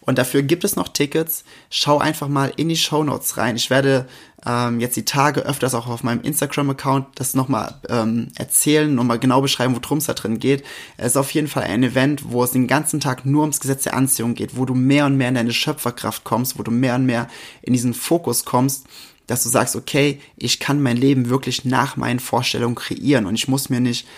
Und 0.00 0.18
dafür 0.18 0.42
gibt 0.42 0.64
es 0.64 0.76
noch 0.76 0.88
Tickets. 0.88 1.44
Schau 1.68 1.98
einfach 1.98 2.28
mal 2.28 2.52
in 2.56 2.68
die 2.68 2.76
Shownotes 2.76 3.36
rein. 3.36 3.56
Ich 3.56 3.70
werde 3.70 4.06
ähm, 4.46 4.80
jetzt 4.80 4.96
die 4.96 5.04
Tage 5.04 5.42
öfters 5.42 5.74
auch 5.74 5.86
auf 5.86 6.02
meinem 6.02 6.22
Instagram-Account 6.22 7.06
das 7.16 7.34
nochmal 7.34 7.74
ähm, 7.88 8.28
erzählen, 8.36 8.92
nochmal 8.94 9.18
genau 9.18 9.42
beschreiben, 9.42 9.76
worum 9.80 9.98
es 9.98 10.06
da 10.06 10.14
drin 10.14 10.38
geht. 10.38 10.64
Es 10.96 11.08
ist 11.08 11.16
auf 11.16 11.30
jeden 11.32 11.48
Fall 11.48 11.64
ein 11.64 11.82
Event, 11.82 12.30
wo 12.30 12.42
es 12.42 12.52
den 12.52 12.66
ganzen 12.66 13.00
Tag 13.00 13.26
nur 13.26 13.42
ums 13.42 13.60
Gesetz 13.60 13.84
der 13.84 13.94
Anziehung 13.94 14.34
geht, 14.34 14.56
wo 14.56 14.64
du 14.64 14.74
mehr 14.74 15.06
und 15.06 15.16
mehr 15.16 15.28
in 15.28 15.34
deine 15.34 15.52
Schöpferkraft 15.52 16.24
kommst, 16.24 16.58
wo 16.58 16.62
du 16.62 16.70
mehr 16.70 16.94
und 16.94 17.06
mehr 17.06 17.28
in 17.62 17.72
diesen 17.72 17.94
Fokus 17.94 18.44
kommst, 18.44 18.86
dass 19.26 19.42
du 19.42 19.48
sagst, 19.48 19.76
okay, 19.76 20.20
ich 20.36 20.58
kann 20.58 20.82
mein 20.82 20.96
Leben 20.96 21.28
wirklich 21.28 21.64
nach 21.64 21.96
meinen 21.96 22.18
Vorstellungen 22.18 22.74
kreieren 22.74 23.26
und 23.26 23.34
ich 23.34 23.46
muss 23.46 23.68
mir 23.68 23.80
nicht 23.80 24.08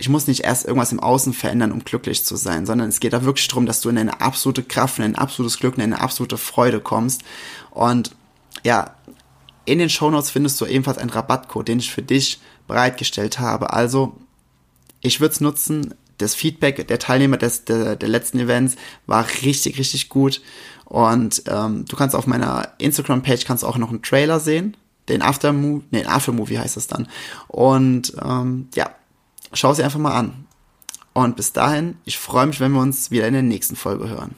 ich 0.00 0.08
muss 0.08 0.26
nicht 0.26 0.44
erst 0.44 0.64
irgendwas 0.64 0.92
im 0.92 1.00
Außen 1.00 1.34
verändern, 1.34 1.72
um 1.72 1.84
glücklich 1.84 2.24
zu 2.24 2.36
sein, 2.36 2.64
sondern 2.64 2.88
es 2.88 3.00
geht 3.00 3.12
da 3.12 3.24
wirklich 3.24 3.48
darum, 3.48 3.66
dass 3.66 3.82
du 3.82 3.90
in 3.90 3.98
eine 3.98 4.20
absolute 4.22 4.62
Kraft, 4.62 4.98
in 4.98 5.04
ein 5.04 5.14
absolutes 5.14 5.58
Glück, 5.58 5.76
in 5.76 5.82
eine 5.82 6.00
absolute 6.00 6.38
Freude 6.38 6.80
kommst. 6.80 7.22
Und 7.70 8.10
ja, 8.64 8.94
in 9.66 9.78
den 9.78 9.90
Shownotes 9.90 10.30
findest 10.30 10.58
du 10.60 10.64
ebenfalls 10.64 10.96
einen 10.96 11.10
Rabattcode, 11.10 11.68
den 11.68 11.80
ich 11.80 11.92
für 11.92 12.02
dich 12.02 12.40
bereitgestellt 12.66 13.38
habe. 13.40 13.74
Also, 13.74 14.16
ich 15.02 15.20
würde 15.20 15.34
es 15.34 15.40
nutzen. 15.40 15.94
Das 16.16 16.34
Feedback 16.34 16.88
der 16.88 16.98
Teilnehmer 16.98 17.36
des, 17.36 17.64
der, 17.64 17.96
der 17.96 18.08
letzten 18.08 18.38
Events 18.38 18.76
war 19.06 19.26
richtig, 19.42 19.78
richtig 19.78 20.08
gut. 20.08 20.40
Und 20.86 21.42
ähm, 21.46 21.84
du 21.86 21.96
kannst 21.96 22.16
auf 22.16 22.26
meiner 22.26 22.68
Instagram-Page 22.78 23.44
kannst 23.44 23.64
auch 23.64 23.76
noch 23.76 23.90
einen 23.90 24.02
Trailer 24.02 24.40
sehen. 24.40 24.76
Den 25.08 25.22
Aftermovie, 25.22 25.84
nee, 25.90 26.04
Aftermovie 26.04 26.58
heißt 26.58 26.76
es 26.76 26.86
dann. 26.86 27.08
Und 27.48 28.14
ähm, 28.22 28.68
ja, 28.74 28.90
schau 29.52 29.74
sie 29.74 29.82
einfach 29.82 29.98
mal 29.98 30.14
an. 30.14 30.46
Und 31.12 31.36
bis 31.36 31.52
dahin, 31.52 31.96
ich 32.04 32.18
freue 32.18 32.46
mich, 32.46 32.60
wenn 32.60 32.72
wir 32.72 32.80
uns 32.80 33.10
wieder 33.10 33.26
in 33.26 33.34
der 33.34 33.42
nächsten 33.42 33.76
Folge 33.76 34.08
hören. 34.08 34.34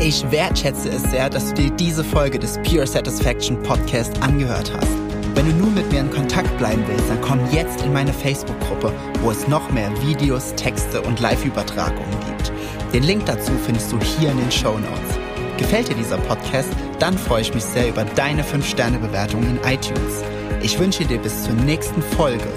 Ich 0.00 0.30
wertschätze 0.30 0.88
es 0.88 1.02
sehr, 1.02 1.28
dass 1.28 1.48
du 1.48 1.54
dir 1.54 1.70
diese 1.70 2.02
Folge 2.02 2.38
des 2.38 2.58
Pure 2.62 2.86
Satisfaction 2.86 3.62
Podcast 3.62 4.20
angehört 4.22 4.72
hast. 4.74 4.90
Wenn 5.34 5.46
du 5.46 5.52
nun 5.52 5.74
mit 5.74 5.90
mir 5.92 6.00
in 6.00 6.10
Kontakt 6.10 6.56
bleiben 6.58 6.82
willst, 6.86 7.08
dann 7.08 7.20
komm 7.20 7.38
jetzt 7.52 7.82
in 7.82 7.92
meine 7.92 8.12
Facebook-Gruppe, 8.12 8.92
wo 9.20 9.30
es 9.30 9.46
noch 9.46 9.70
mehr 9.70 9.90
Videos, 10.02 10.54
Texte 10.54 11.00
und 11.02 11.20
Live-Übertragungen 11.20 12.18
gibt. 12.26 12.52
Den 12.92 13.04
Link 13.04 13.26
dazu 13.26 13.52
findest 13.64 13.92
du 13.92 14.00
hier 14.00 14.30
in 14.30 14.38
den 14.38 14.50
Show 14.50 14.78
Notes. 14.78 15.18
Gefällt 15.56 15.88
dir 15.88 15.94
dieser 15.94 16.18
Podcast? 16.18 16.70
Dann 16.98 17.16
freue 17.16 17.42
ich 17.42 17.54
mich 17.54 17.64
sehr 17.64 17.88
über 17.88 18.04
deine 18.04 18.42
5-Sterne-Bewertung 18.42 19.42
in 19.42 19.58
iTunes. 19.64 20.24
Ich 20.62 20.78
wünsche 20.78 21.04
dir 21.04 21.18
bis 21.18 21.44
zur 21.44 21.54
nächsten 21.54 22.02
Folge 22.02 22.48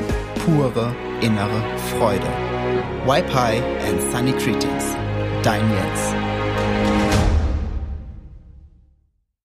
pure 0.45 0.95
innere 1.21 1.62
Freude. 1.97 2.27
Wipe 3.06 3.34
High 3.34 3.62
and 3.88 4.01
Sunny 4.12 4.32
Greetings. 4.32 4.95
Dein 5.43 5.62
Jens. 5.71 6.32